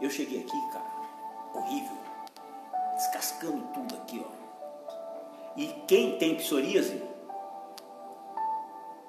Eu 0.00 0.10
cheguei 0.10 0.40
aqui, 0.40 0.72
cara, 0.72 0.84
horrível, 1.54 1.96
descascando 2.94 3.62
tudo 3.72 3.94
aqui, 3.96 4.24
ó. 4.24 4.46
E 5.56 5.68
quem 5.88 6.18
tem 6.18 6.34
psoríase, 6.34 7.02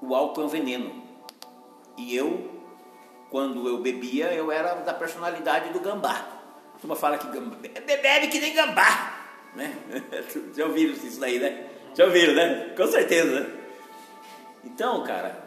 o 0.01 0.15
álcool 0.15 0.43
é 0.43 0.45
um 0.45 0.47
veneno. 0.47 1.03
E 1.97 2.15
eu, 2.15 2.61
quando 3.29 3.67
eu 3.67 3.79
bebia, 3.79 4.31
eu 4.33 4.49
era 4.51 4.75
da 4.75 4.93
personalidade 4.93 5.73
do 5.73 5.81
gambá. 5.81 6.25
A 6.75 6.79
turma 6.79 6.95
fala 6.95 7.17
que 7.17 7.27
gambá, 7.27 7.57
bebe 7.57 8.27
que 8.27 8.39
nem 8.39 8.53
gambá, 8.53 9.16
né? 9.57 9.75
Já 10.55 10.65
ouviram 10.65 10.93
isso 10.93 11.19
daí, 11.19 11.39
né? 11.39 11.69
Já 11.93 12.05
ouviram, 12.05 12.33
né? 12.33 12.73
Com 12.77 12.87
certeza, 12.87 13.39
né? 13.39 13.57
Então, 14.63 15.03
cara, 15.03 15.43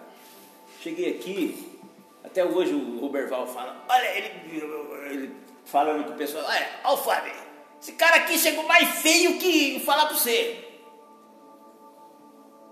cheguei 0.81 1.17
aqui, 1.17 1.79
até 2.25 2.45
hoje 2.45 2.75
o 2.75 2.99
Ruberval 2.99 3.47
fala, 3.47 3.85
olha, 3.89 4.17
ele, 4.17 4.63
ele 5.11 5.37
falando 5.65 6.07
com 6.07 6.13
o 6.13 6.17
pessoal, 6.17 6.45
olha, 6.45 6.69
olha 6.85 6.95
o 6.95 6.97
Fábio, 6.97 7.33
esse 7.81 7.93
cara 7.93 8.17
aqui 8.17 8.37
chegou 8.39 8.65
mais 8.65 8.89
feio 9.01 9.39
que 9.39 9.81
falar 9.81 10.07
para 10.07 10.17
você. 10.17 10.67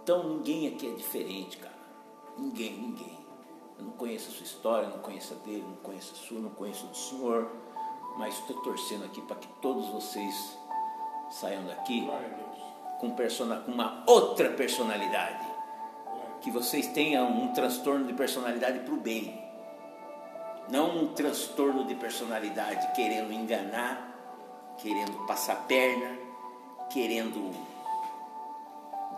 Então 0.03 0.29
ninguém 0.29 0.69
aqui 0.69 0.91
é 0.91 0.95
diferente, 0.95 1.59
cara. 1.59 1.79
Ninguém, 2.37 2.73
ninguém. 2.73 3.19
Eu 3.79 3.85
não 3.85 3.93
conheço 3.93 4.31
a 4.31 4.33
sua 4.33 4.45
história, 4.45 4.89
não 4.89 4.99
conheço 4.99 5.35
a 5.35 5.37
dele, 5.47 5.63
não 5.63 5.77
conheço 5.77 6.13
a 6.15 6.27
sua, 6.27 6.41
não 6.41 6.51
conheço 6.51 6.87
do 6.87 6.97
senhor, 6.97 7.51
mas 8.17 8.35
estou 8.35 8.61
torcendo 8.63 9.05
aqui 9.05 9.21
para 9.23 9.37
que 9.37 9.49
todos 9.63 9.87
vocês 9.89 10.58
saiam 11.31 11.65
daqui 11.65 12.09
com, 12.99 13.11
persona, 13.11 13.57
com 13.61 13.73
uma 13.73 14.03
outra 14.07 14.51
personalidade 14.51 15.47
que 16.41 16.51
vocês 16.51 16.87
tenham 16.89 17.29
um 17.31 17.53
transtorno 17.53 18.07
de 18.07 18.13
personalidade 18.13 18.81
para 18.81 18.95
o 18.95 18.97
bem, 18.97 19.45
não 20.71 21.05
um 21.05 21.09
transtorno 21.15 21.85
de 21.85 21.95
personalidade 21.95 22.93
querendo 22.95 23.33
enganar, 23.33 24.15
querendo 24.77 25.27
passar 25.27 25.67
perna, 25.67 26.17
querendo 26.91 27.53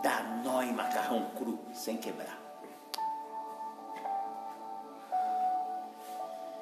dar 0.01 0.41
nó 0.43 0.63
em 0.63 0.73
macarrão 0.73 1.27
cru 1.37 1.59
sem 1.73 1.97
quebrar. 1.97 2.39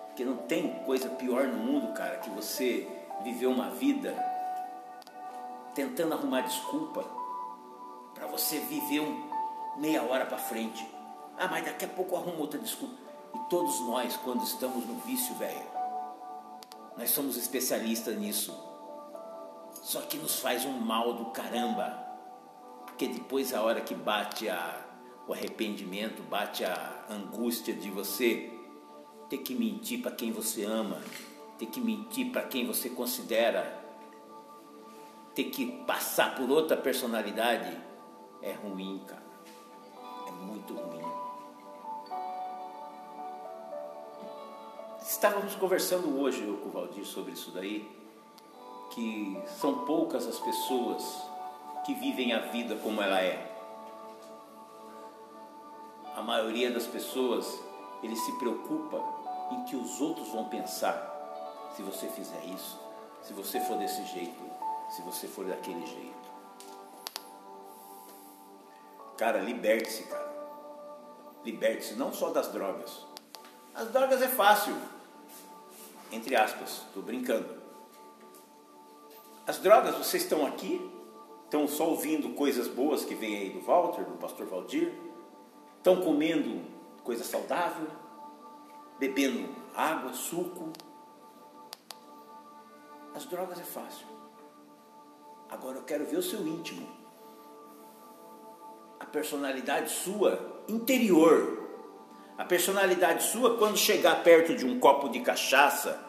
Porque 0.07 0.25
não 0.25 0.35
tem 0.35 0.83
coisa 0.83 1.09
pior 1.09 1.47
no 1.47 1.57
mundo, 1.57 1.93
cara, 1.93 2.17
que 2.17 2.29
você 2.29 2.87
viver 3.23 3.47
uma 3.47 3.69
vida 3.69 4.13
tentando 5.79 6.13
arrumar 6.13 6.41
desculpa 6.41 7.05
para 8.13 8.27
você 8.27 8.59
viver 8.59 8.99
um 8.99 9.29
meia 9.77 10.03
hora 10.03 10.25
para 10.25 10.37
frente. 10.37 10.85
Ah, 11.37 11.47
mas 11.47 11.63
daqui 11.63 11.85
a 11.85 11.87
pouco 11.87 12.15
eu 12.15 12.19
arrumo 12.19 12.39
outra 12.39 12.59
desculpa. 12.59 12.95
E 13.33 13.49
todos 13.49 13.79
nós, 13.81 14.17
quando 14.17 14.43
estamos 14.43 14.85
no 14.85 14.95
vício, 14.95 15.33
velho, 15.35 15.63
nós 16.97 17.11
somos 17.11 17.37
especialistas 17.37 18.17
nisso. 18.17 18.53
Só 19.71 20.01
que 20.01 20.17
nos 20.17 20.39
faz 20.39 20.65
um 20.65 20.73
mal 20.73 21.13
do 21.13 21.25
caramba. 21.27 22.05
Porque 22.85 23.07
depois, 23.07 23.53
a 23.53 23.61
hora 23.61 23.79
que 23.79 23.95
bate 23.95 24.49
a, 24.49 24.85
o 25.29 25.33
arrependimento, 25.33 26.21
bate 26.23 26.65
a 26.65 27.05
angústia 27.09 27.73
de 27.73 27.89
você 27.89 28.51
ter 29.29 29.37
que 29.37 29.55
mentir 29.55 30.01
para 30.01 30.11
quem 30.11 30.33
você 30.33 30.65
ama, 30.65 31.01
ter 31.57 31.67
que 31.67 31.79
mentir 31.79 32.33
para 32.33 32.41
quem 32.41 32.67
você 32.67 32.89
considera, 32.89 33.78
ter 35.43 35.51
que 35.51 35.65
passar 35.83 36.35
por 36.35 36.49
outra 36.49 36.75
personalidade, 36.75 37.77
é 38.41 38.51
ruim, 38.51 39.01
cara 39.07 39.29
muito 40.39 40.73
ruim. 40.73 41.05
Estávamos 45.01 45.55
conversando 45.55 46.19
hoje, 46.19 46.45
eu 46.45 46.57
com 46.57 46.69
o 46.69 46.71
Valdir, 46.71 47.05
sobre 47.05 47.33
isso 47.33 47.51
daí, 47.51 47.89
que 48.91 49.41
são 49.59 49.85
poucas 49.85 50.27
as 50.27 50.39
pessoas 50.39 51.03
que 51.85 51.93
vivem 51.93 52.33
a 52.33 52.39
vida 52.39 52.75
como 52.75 53.01
ela 53.01 53.21
é. 53.21 53.45
A 56.15 56.21
maioria 56.21 56.71
das 56.71 56.85
pessoas, 56.85 57.59
ele 58.03 58.15
se 58.15 58.31
preocupa 58.33 59.01
em 59.51 59.63
que 59.65 59.75
os 59.75 59.99
outros 59.99 60.29
vão 60.29 60.45
pensar 60.45 61.71
se 61.75 61.81
você 61.81 62.07
fizer 62.07 62.43
isso, 62.45 62.79
se 63.21 63.33
você 63.33 63.59
for 63.61 63.77
desse 63.77 64.03
jeito, 64.05 64.48
se 64.89 65.01
você 65.01 65.27
for 65.27 65.45
daquele 65.45 65.85
jeito. 65.85 66.29
Cara, 69.17 69.39
liberte-se, 69.39 70.03
cara. 70.03 70.29
Liberte-se 71.43 71.95
não 71.95 72.13
só 72.13 72.29
das 72.29 72.47
drogas. 72.51 73.05
As 73.73 73.89
drogas 73.91 74.21
é 74.21 74.27
fácil. 74.27 74.75
Entre 76.11 76.35
aspas, 76.35 76.83
estou 76.87 77.03
brincando. 77.03 77.59
As 79.45 79.57
drogas, 79.57 79.95
vocês 79.95 80.23
estão 80.23 80.45
aqui, 80.45 80.79
estão 81.45 81.67
só 81.67 81.89
ouvindo 81.89 82.35
coisas 82.35 82.67
boas 82.67 83.03
que 83.03 83.15
vem 83.15 83.37
aí 83.37 83.49
do 83.49 83.61
Walter, 83.61 84.03
do 84.05 84.17
pastor 84.17 84.45
Valdir, 84.47 84.93
estão 85.77 86.01
comendo 86.01 86.61
coisa 87.03 87.23
saudável, 87.23 87.87
bebendo 88.99 89.49
água, 89.75 90.13
suco. 90.13 90.71
As 93.15 93.25
drogas 93.25 93.59
é 93.59 93.63
fácil. 93.63 94.18
Agora 95.49 95.77
eu 95.77 95.83
quero 95.83 96.05
ver 96.05 96.17
o 96.17 96.23
seu 96.23 96.45
íntimo. 96.47 96.87
A 98.99 99.05
personalidade 99.05 99.89
sua 99.89 100.61
interior. 100.67 101.67
A 102.37 102.45
personalidade 102.45 103.23
sua 103.23 103.57
quando 103.57 103.77
chegar 103.77 104.23
perto 104.23 104.55
de 104.55 104.65
um 104.65 104.79
copo 104.79 105.09
de 105.09 105.19
cachaça, 105.21 105.99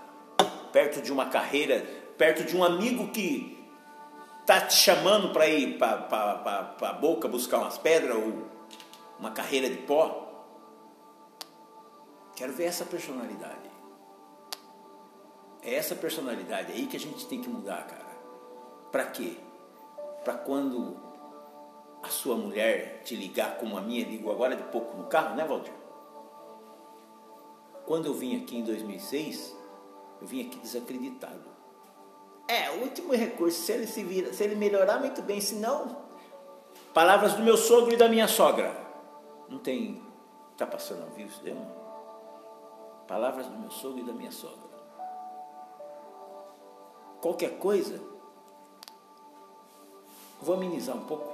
perto 0.72 1.00
de 1.00 1.10
uma 1.10 1.26
carreira, 1.26 1.80
perto 2.16 2.44
de 2.44 2.56
um 2.56 2.62
amigo 2.62 3.08
que 3.08 3.58
está 4.40 4.60
te 4.60 4.74
chamando 4.74 5.32
para 5.32 5.48
ir 5.48 5.78
para 5.78 6.76
a 6.80 6.92
boca 6.92 7.26
buscar 7.26 7.58
umas 7.58 7.78
pedras 7.78 8.16
ou 8.16 8.46
uma 9.18 9.30
carreira 9.30 9.68
de 9.68 9.78
pó. 9.78 10.28
Quero 12.36 12.52
ver 12.52 12.64
essa 12.64 12.84
personalidade. 12.84 13.70
É 15.62 15.74
essa 15.74 15.94
personalidade 15.94 16.72
aí 16.72 16.86
que 16.86 16.96
a 16.96 17.00
gente 17.00 17.26
tem 17.26 17.40
que 17.40 17.48
mudar, 17.48 17.86
cara. 17.86 18.09
Para 18.90 19.06
quê? 19.06 19.36
Para 20.24 20.34
quando 20.34 20.96
a 22.02 22.08
sua 22.08 22.36
mulher 22.36 23.02
te 23.04 23.14
ligar 23.14 23.58
como 23.58 23.76
a 23.76 23.80
minha 23.80 24.04
ligou 24.04 24.32
agora 24.32 24.56
de 24.56 24.62
pouco 24.64 24.96
no 24.96 25.04
carro, 25.04 25.36
né, 25.36 25.44
Valdir? 25.44 25.72
Quando 27.86 28.06
eu 28.06 28.14
vim 28.14 28.42
aqui 28.42 28.56
em 28.56 28.64
2006, 28.64 29.56
eu 30.20 30.26
vim 30.26 30.46
aqui 30.46 30.58
desacreditado. 30.58 31.50
É, 32.46 32.70
último 32.70 33.14
recurso, 33.14 33.60
se 33.60 33.72
ele 33.72 33.86
se 33.86 34.02
vira, 34.02 34.32
se 34.32 34.42
ele 34.42 34.56
melhorar 34.56 34.98
muito 34.98 35.22
bem, 35.22 35.40
se 35.40 35.54
não, 35.54 35.96
palavras 36.92 37.34
do 37.34 37.42
meu 37.42 37.56
sogro 37.56 37.92
e 37.92 37.96
da 37.96 38.08
minha 38.08 38.26
sogra. 38.26 38.74
Não 39.48 39.58
tem, 39.58 40.02
tá 40.56 40.66
passando 40.66 41.02
ao 41.02 41.10
vivo 41.10 41.30
isso 41.30 41.42
daí, 41.42 41.54
não? 41.54 41.80
Palavras 43.06 43.46
do 43.46 43.56
meu 43.58 43.70
sogro 43.70 44.00
e 44.00 44.04
da 44.04 44.12
minha 44.12 44.32
sogra. 44.32 44.70
Qualquer 47.20 47.58
coisa, 47.58 48.00
vou 50.40 50.54
amenizar 50.54 50.96
um 50.96 51.04
pouco, 51.04 51.28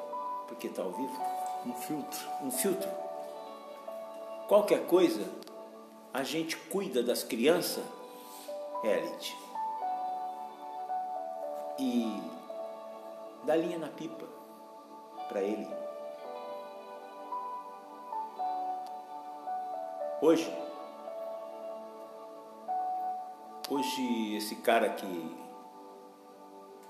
porque 0.49 0.67
está 0.67 0.83
ao 0.83 0.91
vivo. 0.91 1.21
Um 1.65 1.73
filtro. 1.73 2.21
Um 2.43 2.51
filtro. 2.51 2.89
Qualquer 4.49 4.87
coisa, 4.87 5.29
a 6.13 6.23
gente 6.23 6.57
cuida 6.57 7.03
das 7.03 7.23
crianças, 7.23 7.85
Elite. 8.85 9.37
E 11.79 12.21
dá 13.45 13.57
linha 13.57 13.79
na 13.79 13.89
pipa 13.89 14.25
para 15.29 15.43
ele. 15.43 15.69
Hoje, 20.23 20.51
hoje 23.69 24.37
esse 24.37 24.57
cara 24.57 24.89
que 24.89 25.46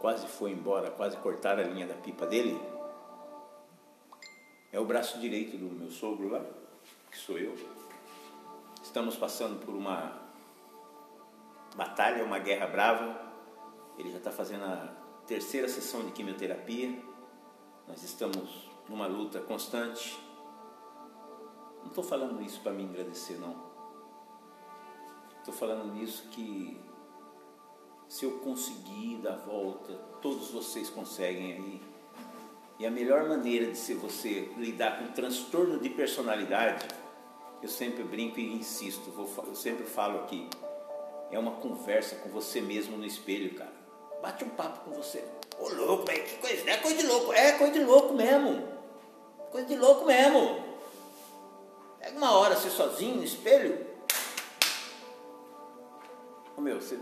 quase 0.06 0.28
foi 0.28 0.52
embora, 0.52 0.88
quase 0.88 1.16
cortaram 1.16 1.64
a 1.64 1.66
linha 1.66 1.84
da 1.84 1.94
pipa 1.94 2.24
dele, 2.26 2.56
é 4.70 4.78
o 4.78 4.84
braço 4.84 5.18
direito 5.18 5.58
do 5.58 5.64
meu 5.64 5.90
sogro 5.90 6.28
lá, 6.28 6.44
que 7.10 7.18
sou 7.18 7.36
eu. 7.36 7.56
Estamos 8.80 9.16
passando 9.16 9.58
por 9.66 9.74
uma 9.74 10.16
batalha, 11.74 12.24
uma 12.24 12.38
guerra 12.38 12.68
brava. 12.68 13.20
Ele 13.98 14.12
já 14.12 14.18
está 14.18 14.30
fazendo 14.30 14.62
a 14.62 14.94
terceira 15.26 15.66
sessão 15.68 16.06
de 16.06 16.12
quimioterapia. 16.12 17.02
Nós 17.88 18.04
estamos 18.04 18.70
numa 18.88 19.08
luta 19.08 19.40
constante. 19.40 20.16
Não 21.80 21.88
estou 21.88 22.04
falando 22.04 22.40
isso 22.42 22.60
para 22.60 22.70
me 22.70 22.84
agradecer, 22.84 23.40
não. 23.40 23.56
Estou 25.40 25.52
falando 25.52 26.00
isso 26.00 26.28
que 26.28 26.80
se 28.16 28.24
eu 28.24 28.30
conseguir 28.38 29.16
dar 29.16 29.36
volta, 29.36 29.92
todos 30.22 30.50
vocês 30.50 30.88
conseguem 30.88 31.52
aí. 31.52 31.82
E 32.78 32.86
a 32.86 32.90
melhor 32.90 33.28
maneira 33.28 33.70
de 33.70 33.76
se 33.76 33.92
você 33.92 34.50
lidar 34.56 34.98
com 34.98 35.12
transtorno 35.12 35.78
de 35.78 35.90
personalidade, 35.90 36.88
eu 37.62 37.68
sempre 37.68 38.02
brinco 38.02 38.40
e 38.40 38.54
insisto, 38.54 39.10
vou, 39.10 39.28
eu 39.46 39.54
sempre 39.54 39.84
falo 39.84 40.20
aqui, 40.20 40.48
é 41.30 41.38
uma 41.38 41.56
conversa 41.56 42.16
com 42.16 42.30
você 42.30 42.58
mesmo 42.58 42.96
no 42.96 43.04
espelho, 43.04 43.54
cara. 43.54 43.74
Bate 44.22 44.44
um 44.44 44.48
papo 44.48 44.88
com 44.88 44.96
você. 44.96 45.22
Ô 45.58 45.68
louco, 45.68 46.10
é 46.10 46.18
que 46.20 46.38
coisa, 46.38 46.70
é 46.70 46.78
coisa 46.78 46.96
de 46.96 47.06
louco, 47.06 47.34
é 47.34 47.52
coisa 47.52 47.72
de 47.74 47.84
louco 47.84 48.14
mesmo. 48.14 48.66
Coisa 49.50 49.66
de 49.66 49.76
louco 49.76 50.06
mesmo. 50.06 50.64
Pega 51.98 52.16
uma 52.16 52.32
hora 52.32 52.56
você 52.56 52.70
sozinho 52.70 53.16
no 53.16 53.24
espelho. 53.24 53.86
Ô 56.56 56.62
meu, 56.62 56.80
você 56.80 56.98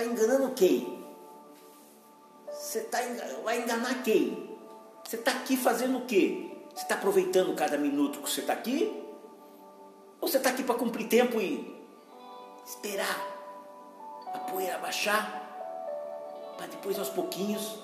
Está 0.00 0.10
enganando 0.10 0.54
quem? 0.54 1.04
Você 2.50 2.80
tá, 2.84 2.98
vai 3.44 3.60
enganar 3.60 4.02
quem? 4.02 4.58
Você 5.04 5.16
está 5.16 5.30
aqui 5.32 5.58
fazendo 5.58 5.98
o 5.98 6.06
quê? 6.06 6.50
Você 6.74 6.84
está 6.84 6.94
aproveitando 6.94 7.54
cada 7.54 7.76
minuto 7.76 8.22
que 8.22 8.30
você 8.30 8.40
está 8.40 8.54
aqui? 8.54 9.04
Ou 10.18 10.26
você 10.26 10.38
está 10.38 10.48
aqui 10.48 10.62
para 10.62 10.76
cumprir 10.76 11.06
tempo 11.06 11.38
e 11.38 11.84
esperar 12.64 13.14
a 14.32 14.38
poeira 14.38 14.78
baixar? 14.78 15.36
Para 16.56 16.68
depois, 16.68 16.98
aos 16.98 17.10
pouquinhos, 17.10 17.78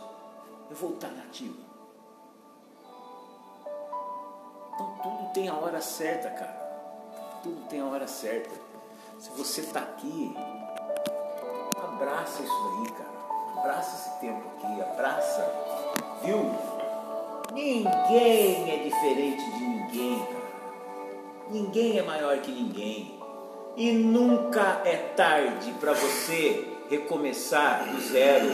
eu 0.71 0.77
voltar 0.77 1.09
nativo. 1.09 1.59
Então 4.75 5.01
tudo 5.03 5.33
tem 5.35 5.51
a 5.51 5.55
hora 5.55 5.83
certa, 5.83 6.31
cara. 6.31 7.41
Tudo 7.43 7.69
tem 7.69 7.81
a 7.81 7.85
hora 7.85 8.07
certa. 8.07 8.55
Se 9.19 9.29
você 9.31 9.61
está 9.61 9.81
aqui, 9.81 10.35
Abraça 11.97 12.43
isso 12.43 12.53
daí, 12.53 12.93
cara. 12.93 13.11
Abraça 13.57 13.97
esse 13.97 14.21
tempo 14.21 14.43
aqui, 14.55 14.83
abraça. 14.83 15.51
Viu? 16.23 16.51
Ninguém 17.55 18.71
é 18.71 18.83
diferente 18.85 19.51
de 19.53 19.61
ninguém, 19.65 20.19
cara. 20.19 20.47
Ninguém 21.49 21.99
é 21.99 22.03
maior 22.03 22.37
que 22.39 22.53
ninguém. 22.53 23.19
E 23.79 23.93
nunca 23.93 24.83
é 24.85 24.97
tarde 25.17 25.73
para 25.81 25.95
você 25.95 26.69
recomeçar 26.91 27.89
do 27.89 27.99
zero, 28.03 28.47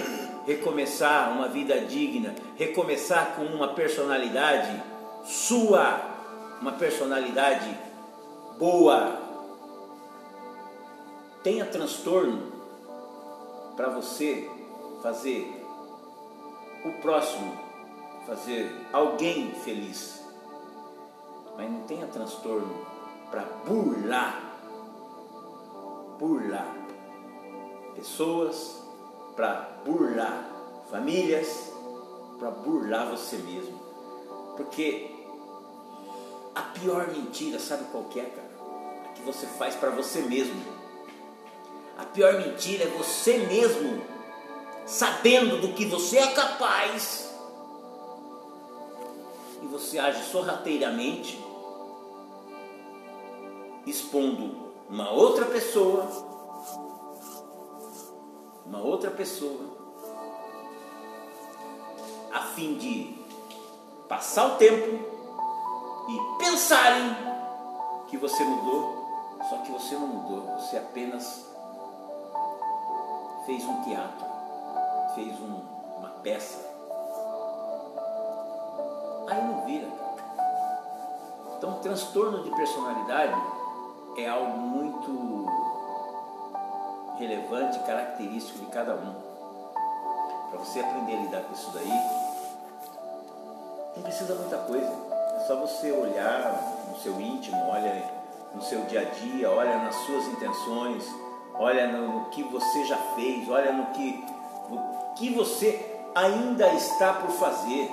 recomeçar 0.47 1.33
uma 1.33 1.49
vida 1.49 1.81
digna, 1.81 2.37
recomeçar 2.57 3.35
com 3.35 3.43
uma 3.43 3.75
personalidade 3.75 4.81
sua, 5.25 6.01
uma 6.61 6.73
personalidade 6.73 7.77
boa. 8.57 9.19
Tenha 11.43 11.65
transtorno, 11.65 12.62
para 13.83 13.91
você 13.91 14.49
fazer 15.03 15.67
o 16.85 16.93
próximo, 17.03 17.53
fazer 18.25 18.71
alguém 18.93 19.53
feliz. 19.57 20.23
Mas 21.57 21.69
não 21.69 21.81
tenha 21.81 22.07
transtorno 22.07 22.87
para 23.29 23.43
burlar, 23.67 24.41
burlar 26.17 26.73
pessoas, 27.97 28.81
para 29.35 29.81
burlar 29.85 30.49
famílias, 30.89 31.73
para 32.39 32.53
burlar 32.53 33.11
você 33.11 33.37
mesmo. 33.39 33.81
Porque 34.57 35.11
a 36.55 36.63
pior 36.63 37.09
mentira, 37.09 37.59
sabe 37.59 37.83
qual 37.91 38.05
é, 38.15 38.23
cara? 38.27 38.51
A 39.07 39.09
que 39.09 39.23
você 39.23 39.45
faz 39.45 39.75
para 39.75 39.91
você 39.91 40.23
mesmo. 40.23 40.82
A 41.99 42.05
pior 42.07 42.35
mentira 42.35 42.85
é 42.85 42.87
você 42.89 43.39
mesmo, 43.39 44.03
sabendo 44.87 45.61
do 45.61 45.75
que 45.75 45.85
você 45.85 46.19
é 46.19 46.33
capaz, 46.33 47.31
e 49.63 49.67
você 49.67 49.99
age 49.99 50.25
sorrateiramente, 50.25 51.39
expondo 53.87 54.73
uma 54.89 55.11
outra 55.11 55.47
pessoa, 55.47 56.07
uma 58.67 58.81
outra 58.81 59.11
pessoa, 59.11 59.61
a 62.33 62.41
fim 62.41 62.75
de 62.75 63.15
passar 64.09 64.55
o 64.55 64.57
tempo 64.57 64.99
e 66.09 66.39
pensarem 66.39 67.17
que 68.09 68.17
você 68.17 68.43
mudou, 68.43 69.07
só 69.49 69.59
que 69.59 69.73
você 69.73 69.95
não 69.95 70.07
mudou, 70.07 70.59
você 70.59 70.77
apenas 70.77 71.52
fez 73.47 73.65
um 73.65 73.83
teatro, 73.83 74.27
fez 75.15 75.41
um, 75.41 75.61
uma 75.99 76.09
peça. 76.23 76.59
Aí 79.29 79.43
não 79.43 79.65
vira. 79.65 79.89
Então, 81.57 81.79
transtorno 81.81 82.43
de 82.43 82.51
personalidade 82.51 83.41
é 84.19 84.29
algo 84.29 84.59
muito 84.59 85.47
relevante, 87.19 87.79
característico 87.81 88.59
de 88.61 88.67
cada 88.67 88.95
um. 88.95 89.15
Para 90.51 90.59
você 90.59 90.81
aprender 90.81 91.17
a 91.17 91.21
lidar 91.21 91.43
com 91.43 91.53
isso 91.53 91.71
daí, 91.73 91.93
não 93.97 94.03
precisa 94.03 94.35
muita 94.35 94.59
coisa. 94.59 94.93
É 95.37 95.45
só 95.47 95.57
você 95.57 95.91
olhar 95.93 96.61
no 96.89 96.97
seu 96.99 97.21
íntimo, 97.21 97.57
olha 97.69 98.05
no 98.55 98.63
seu 98.63 98.83
dia 98.85 99.01
a 99.01 99.05
dia, 99.05 99.51
olha 99.51 99.79
nas 99.79 99.95
suas 99.95 100.27
intenções, 100.27 101.05
olha 101.55 101.87
no, 101.87 102.27
que 102.27 102.43
você 102.43 102.85
já 102.85 102.97
fez, 103.15 103.49
olha 103.49 103.73
no 103.73 103.87
que, 103.87 104.25
no 104.69 105.15
que 105.17 105.31
você 105.31 106.01
ainda 106.15 106.73
está 106.75 107.15
por 107.15 107.31
fazer. 107.31 107.91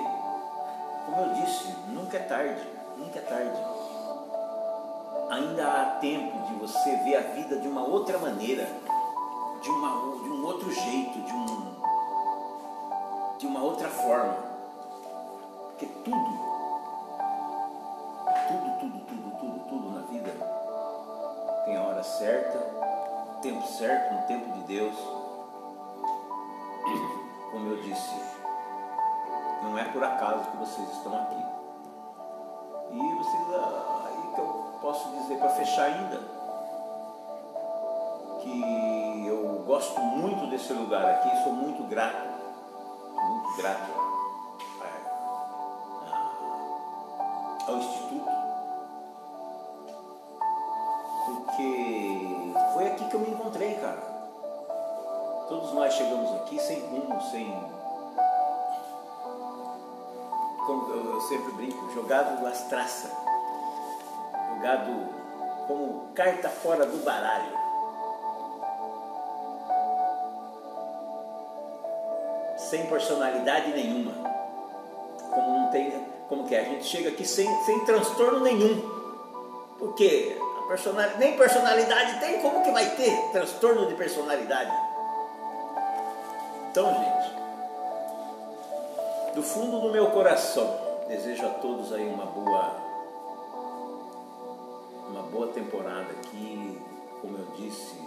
Como 1.06 1.22
eu 1.22 1.34
disse, 1.34 1.74
nunca 1.88 2.16
é 2.16 2.20
tarde, 2.20 2.66
nunca 2.96 3.18
é 3.18 3.22
tarde. 3.22 3.58
Ainda 5.30 5.66
há 5.66 5.84
tempo 6.00 6.38
de 6.46 6.54
você 6.54 6.96
ver 7.04 7.16
a 7.16 7.20
vida 7.20 7.56
de 7.56 7.68
uma 7.68 7.82
outra 7.82 8.18
maneira, 8.18 8.66
de, 9.62 9.70
uma, 9.70 9.90
de 10.22 10.28
um 10.28 10.44
outro 10.44 10.72
jeito, 10.72 11.20
de, 11.20 11.32
um, 11.32 11.74
de 13.38 13.46
uma 13.46 13.62
outra 13.62 13.88
forma. 13.88 14.36
Porque 15.68 15.86
tudo, 15.86 16.16
tudo, 18.48 18.78
tudo, 18.80 19.00
tudo, 19.06 19.30
tudo, 19.38 19.68
tudo 19.68 19.90
na 19.94 20.00
vida 20.06 20.60
tem 21.64 21.76
a 21.76 21.82
hora 21.82 22.02
certa, 22.02 22.58
tempo 23.40 23.66
certo, 23.66 24.14
no 24.14 24.22
tempo 24.22 24.52
de 24.52 24.60
Deus. 24.64 24.94
Como 27.50 27.70
eu 27.70 27.82
disse, 27.82 28.14
não 29.62 29.76
é 29.76 29.84
por 29.84 30.02
acaso 30.04 30.50
que 30.50 30.56
vocês 30.58 30.88
estão 30.90 31.14
aqui. 31.16 31.44
E 32.92 33.14
vocês, 33.14 33.42
ah, 33.54 34.02
aí 34.06 34.34
que 34.34 34.40
eu 34.40 34.78
posso 34.80 35.10
dizer 35.10 35.36
para 35.38 35.48
fechar 35.50 35.84
ainda, 35.84 36.20
que 38.40 39.26
eu 39.26 39.62
gosto 39.66 40.00
muito 40.00 40.48
desse 40.50 40.72
lugar 40.72 41.04
aqui, 41.04 41.42
sou 41.42 41.52
muito 41.52 41.82
grato, 41.88 42.28
muito 43.16 43.56
grato 43.56 44.09
nós 55.80 55.94
chegamos 55.94 56.30
aqui 56.42 56.60
sem 56.60 56.78
rumo, 56.80 57.18
sem. 57.30 57.50
Como 60.66 60.92
eu 60.92 61.20
sempre 61.22 61.52
brinco, 61.52 61.90
jogado 61.94 62.46
as 62.46 62.64
traças, 62.64 63.10
jogado 64.54 65.08
como 65.66 66.12
carta 66.14 66.50
fora 66.50 66.84
do 66.84 67.02
baralho. 67.02 67.58
Sem 72.58 72.84
personalidade 72.84 73.72
nenhuma. 73.72 74.12
Como 75.34 75.50
não 75.50 75.70
tem. 75.70 75.92
Como 76.28 76.46
que 76.46 76.56
é? 76.56 76.60
A 76.60 76.64
gente 76.64 76.84
chega 76.84 77.08
aqui 77.08 77.24
sem, 77.26 77.48
sem 77.64 77.86
transtorno 77.86 78.40
nenhum. 78.40 78.82
Porque 79.78 80.38
a 80.58 80.68
personal, 80.68 81.08
nem 81.16 81.38
personalidade 81.38 82.20
tem, 82.20 82.42
como 82.42 82.62
que 82.62 82.70
vai 82.70 82.84
ter 82.90 83.30
transtorno 83.32 83.86
de 83.86 83.94
personalidade? 83.94 84.89
Então, 86.80 86.94
gente, 86.94 87.34
do 89.34 89.42
fundo 89.42 89.80
do 89.80 89.92
meu 89.92 90.06
coração, 90.12 90.80
desejo 91.08 91.44
a 91.44 91.50
todos 91.50 91.92
aí 91.92 92.08
uma 92.08 92.24
boa 92.24 92.74
uma 95.10 95.22
boa 95.24 95.48
temporada 95.48 96.10
aqui, 96.10 96.80
como 97.20 97.36
eu 97.36 97.44
disse, 97.58 98.00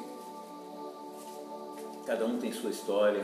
cada 2.08 2.26
um 2.26 2.40
tem 2.40 2.52
sua 2.52 2.72
história, 2.72 3.24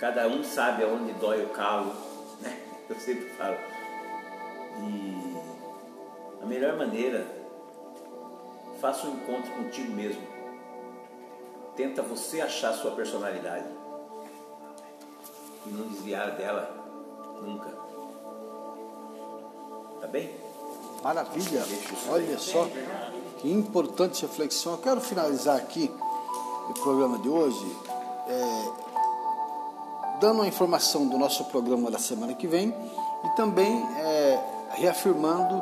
cada 0.00 0.26
um 0.26 0.42
sabe 0.42 0.84
aonde 0.84 1.12
dói 1.12 1.44
o 1.44 1.50
calo, 1.50 1.92
né? 2.40 2.62
Eu 2.88 2.96
sempre 2.96 3.28
falo. 3.28 3.58
E 4.80 5.36
a 6.42 6.46
melhor 6.46 6.78
maneira, 6.78 7.26
faça 8.80 9.06
um 9.06 9.16
encontro 9.16 9.52
contigo 9.52 9.92
mesmo. 9.92 10.31
Tenta 11.82 12.00
você 12.00 12.40
achar 12.40 12.70
a 12.70 12.74
sua 12.74 12.92
personalidade 12.92 13.66
e 15.66 15.70
não 15.70 15.88
desviar 15.88 16.30
dela 16.36 16.70
nunca. 17.42 17.68
Tá 20.00 20.06
bem? 20.06 20.30
Maravilha! 21.02 21.64
Olha 22.08 22.38
só 22.38 22.68
que 23.40 23.50
importante 23.50 24.22
reflexão. 24.22 24.74
Eu 24.74 24.78
quero 24.78 25.00
finalizar 25.00 25.56
aqui 25.56 25.90
o 26.70 26.74
programa 26.74 27.18
de 27.18 27.28
hoje 27.28 27.76
é, 28.28 28.70
dando 30.20 30.36
uma 30.36 30.46
informação 30.46 31.08
do 31.08 31.18
nosso 31.18 31.46
programa 31.46 31.90
da 31.90 31.98
semana 31.98 32.32
que 32.32 32.46
vem 32.46 32.72
e 33.24 33.28
também 33.34 33.84
é, 33.98 34.40
reafirmando 34.70 35.60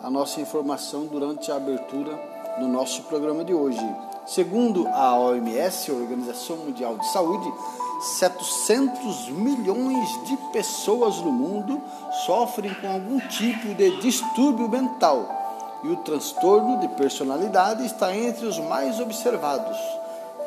a 0.00 0.08
nossa 0.08 0.40
informação 0.40 1.06
durante 1.06 1.50
a 1.50 1.56
abertura 1.56 2.16
do 2.60 2.68
nosso 2.68 3.02
programa 3.02 3.44
de 3.44 3.52
hoje. 3.52 3.84
Segundo 4.26 4.88
a 4.88 5.16
OMS, 5.16 5.90
a 5.90 5.94
Organização 5.94 6.56
Mundial 6.56 6.98
de 6.98 7.06
Saúde, 7.12 7.52
700 8.18 9.30
milhões 9.30 10.24
de 10.24 10.36
pessoas 10.52 11.18
no 11.18 11.30
mundo 11.30 11.80
sofrem 12.26 12.74
com 12.74 12.88
algum 12.92 13.20
tipo 13.20 13.72
de 13.74 14.00
distúrbio 14.00 14.68
mental 14.68 15.28
e 15.84 15.88
o 15.88 15.96
transtorno 15.98 16.80
de 16.80 16.88
personalidade 16.88 17.86
está 17.86 18.14
entre 18.14 18.46
os 18.46 18.58
mais 18.58 18.98
observados. 18.98 19.78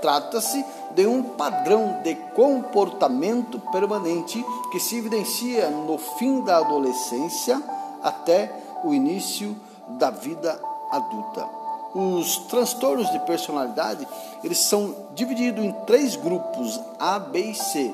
Trata-se 0.01 0.65
de 0.91 1.05
um 1.05 1.23
padrão 1.23 2.01
de 2.03 2.15
comportamento 2.36 3.59
permanente 3.71 4.43
que 4.71 4.80
se 4.80 4.97
evidencia 4.97 5.69
no 5.69 5.97
fim 5.97 6.41
da 6.41 6.57
adolescência 6.57 7.61
até 8.03 8.51
o 8.84 8.93
início 8.93 9.55
da 9.88 10.09
vida 10.09 10.59
adulta. 10.91 11.59
Os 11.94 12.38
transtornos 12.50 13.12
de 13.12 13.20
personalidade 13.20 14.08
eles 14.44 14.60
são 14.60 14.96
divididos 15.14 15.64
em 15.64 15.72
três 15.86 16.16
grupos 16.16 16.80
A, 17.00 17.18
B 17.20 17.40
e 17.40 17.56
C. 17.56 17.94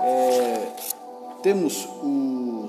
É, 0.00 0.72
temos 1.42 1.86
o 2.02 2.68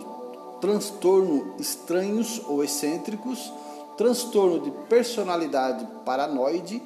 transtorno 0.62 1.56
estranhos 1.60 2.42
ou 2.48 2.64
excêntricos, 2.64 3.52
transtorno 3.98 4.60
de 4.60 4.72
personalidade 4.88 5.86
paranoide, 6.06 6.82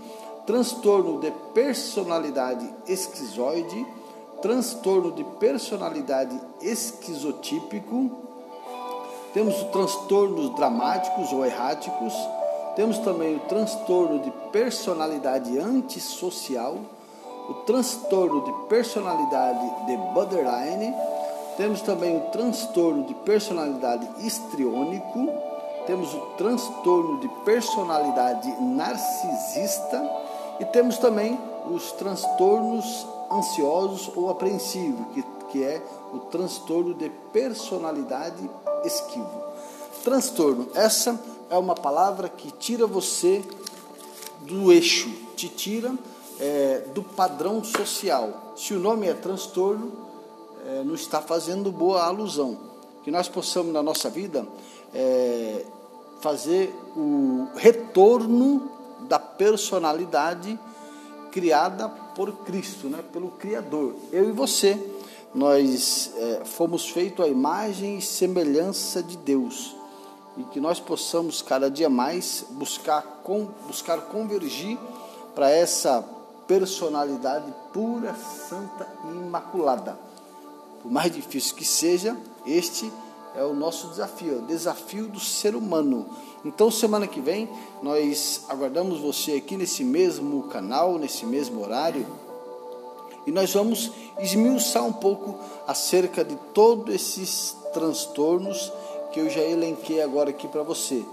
transtorno 0.46 1.20
de 1.20 1.30
personalidade 1.54 2.68
esquizoide, 2.88 3.86
transtorno 4.42 5.12
de 5.12 5.24
personalidade 5.24 6.40
esquizotípico, 6.62 8.12
temos 9.34 9.56
transtornos 9.72 10.56
dramáticos 10.56 11.32
ou 11.32 11.46
erráticos, 11.46 12.14
temos 12.78 13.00
também 13.00 13.38
o 13.38 13.40
transtorno 13.40 14.20
de 14.20 14.30
personalidade 14.52 15.58
antissocial, 15.58 16.78
o 17.50 17.54
transtorno 17.66 18.46
de 18.46 18.68
personalidade 18.70 19.86
de 19.88 19.98
borderline, 20.14 20.94
temos 21.58 21.82
também 21.82 22.18
o 22.18 22.30
transtorno 22.30 23.04
de 23.06 23.16
personalidade 23.16 24.08
histriônico, 24.20 25.28
temos 25.88 26.14
o 26.14 26.20
transtorno 26.38 27.20
de 27.20 27.28
personalidade 27.44 28.48
narcisista 28.62 30.00
e 30.60 30.66
temos 30.66 31.00
também 31.00 31.36
os 31.72 31.92
transtornos 31.94 33.08
ansiosos 33.32 34.12
ou 34.16 34.30
apreensivos, 34.30 35.04
que, 35.16 35.24
que 35.50 35.64
é 35.64 35.82
o 36.14 36.20
transtorno 36.20 36.94
de 36.94 37.10
personalidade 37.34 38.48
esquivo. 38.86 39.48
Transtorno, 40.04 40.68
essa 40.76 41.20
é 41.50 41.58
uma 41.58 41.76
palavra 41.76 42.30
que 42.30 42.52
tira 42.52 42.86
você 42.86 43.44
do 44.42 44.72
eixo, 44.72 45.10
te 45.36 45.48
tira 45.48 45.94
é, 46.40 46.84
do 46.94 47.02
padrão 47.02 47.64
social. 47.64 48.54
Se 48.56 48.74
o 48.74 48.80
nome 48.80 49.08
é 49.08 49.14
transtorno, 49.14 49.92
é, 50.66 50.84
não 50.84 50.96
está 50.96 51.22
fazendo 51.22 51.72
boa 51.72 52.04
alusão. 52.04 52.58
Que 53.04 53.12
nós 53.12 53.30
possamos 53.30 53.72
na 53.72 53.82
nossa 53.82 54.10
vida 54.10 54.46
é, 54.94 55.66
fazer 56.22 56.74
o 56.96 57.48
retorno 57.56 58.72
da 59.02 59.20
personalidade 59.20 60.60
criada 61.32 61.88
por 61.88 62.32
Cristo, 62.44 62.88
né? 62.88 63.04
pelo 63.14 63.30
Criador. 63.32 63.96
Eu 64.12 64.30
e 64.30 64.32
você, 64.32 64.78
nós 65.34 66.12
é, 66.18 66.42
fomos 66.46 66.90
feitos 66.90 67.24
à 67.24 67.28
imagem 67.28 67.98
e 67.98 68.02
semelhança 68.02 69.02
de 69.02 69.16
Deus 69.18 69.78
e 70.38 70.44
que 70.46 70.60
nós 70.60 70.80
possamos 70.80 71.42
cada 71.42 71.70
dia 71.70 71.90
mais 71.90 72.46
buscar, 72.52 73.02
com, 73.24 73.48
buscar 73.66 74.02
convergir 74.02 74.78
para 75.34 75.50
essa 75.50 76.04
personalidade 76.48 77.52
pura, 77.74 78.16
santa 78.48 78.88
e 79.06 79.18
imaculada. 79.18 79.98
Por 80.82 80.92
mais 80.92 81.12
difícil 81.12 81.56
que 81.56 81.66
seja, 81.66 82.16
este 82.46 82.92
é 83.36 83.44
o 83.44 83.54
nosso 83.54 83.88
desafio, 83.88 84.34
é 84.34 84.38
o 84.38 84.42
desafio 84.44 85.08
do 85.08 85.20
ser 85.20 85.56
humano. 85.56 86.08
Então, 86.46 86.72
semana 86.72 87.08
que 87.08 87.20
vem, 87.20 87.50
nós 87.84 88.46
aguardamos 88.48 89.00
você 89.00 89.34
aqui 89.34 89.58
nesse 89.58 89.84
mesmo 89.84 90.44
canal, 90.44 90.98
nesse 90.98 91.26
mesmo 91.26 91.62
horário, 91.62 92.06
e 93.26 93.32
nós 93.32 93.54
vamos 93.54 93.92
esmiuçar 94.20 94.86
um 94.86 94.94
pouco 94.94 95.38
acerca 95.68 96.24
de 96.24 96.36
todos 96.54 96.96
esses 96.96 97.58
transtornos 97.74 98.72
que 99.12 99.20
eu 99.20 99.30
já 99.30 99.42
elenquei 99.42 100.02
agora 100.02 100.30
aqui 100.30 100.48
para 100.48 100.64
você. 100.64 101.04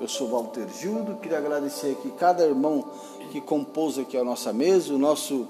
Eu 0.00 0.08
sou 0.08 0.28
Walter 0.28 0.68
Gildo, 0.68 1.16
queria 1.16 1.38
agradecer 1.38 1.90
aqui 1.90 2.10
cada 2.12 2.44
irmão 2.44 2.84
que 3.30 3.40
compôs 3.40 3.98
aqui 3.98 4.16
a 4.16 4.24
nossa 4.24 4.52
mesa, 4.52 4.94
o 4.94 4.98
nosso, 4.98 5.46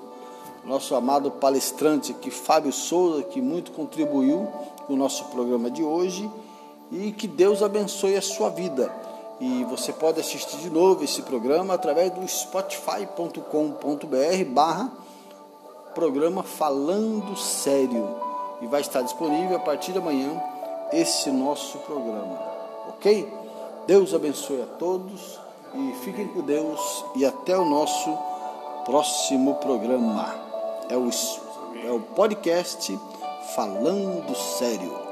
nosso 0.65 0.95
amado 0.95 1.31
palestrante 1.31 2.13
aqui, 2.13 2.31
Fábio 2.31 2.73
Souza, 2.73 3.23
que 3.23 3.41
muito 3.41 3.73
contribuiu 3.73 4.49
com 4.87 4.95
o 4.95 4.97
nosso 4.97 5.27
programa 5.27 5.71
de 5.71 5.83
hoje, 5.83 6.29
e 6.91 7.13
que 7.13 7.29
Deus 7.29 7.63
abençoe 7.63 8.17
a 8.17 8.23
sua 8.23 8.49
vida. 8.49 8.91
E 9.41 9.63
você 9.65 9.93
pode 9.93 10.19
assistir 10.19 10.57
de 10.57 10.71
novo 10.71 11.05
esse 11.05 11.23
programa 11.23 11.75
através 11.75 12.11
do 12.11 12.27
spotify.com.br 12.27 14.45
barra 14.49 14.91
programa 15.95 16.43
Falando 16.43 17.37
Sério. 17.37 18.09
E 18.63 18.67
vai 18.67 18.81
estar 18.81 19.03
disponível 19.03 19.57
a 19.57 19.61
partir 19.61 19.93
de 19.93 19.99
amanhã 19.99 20.43
esse 20.93 21.31
nosso 21.31 21.79
programa, 21.79 22.39
ok? 22.89 23.33
Deus 23.87 24.13
abençoe 24.15 24.63
a 24.63 24.67
todos 24.79 25.39
e 25.75 25.93
fiquem 26.05 26.29
com 26.29 26.43
Deus 26.43 27.05
e 27.17 27.25
até 27.25 27.57
o 27.57 27.65
nosso 27.65 28.17
próximo 28.85 29.55
programa. 29.57 30.35
É 30.89 30.97
o, 30.97 31.09
é 31.87 31.91
o 31.91 32.01
podcast 32.01 32.99
Falando 33.55 34.35
Sério. 34.35 35.08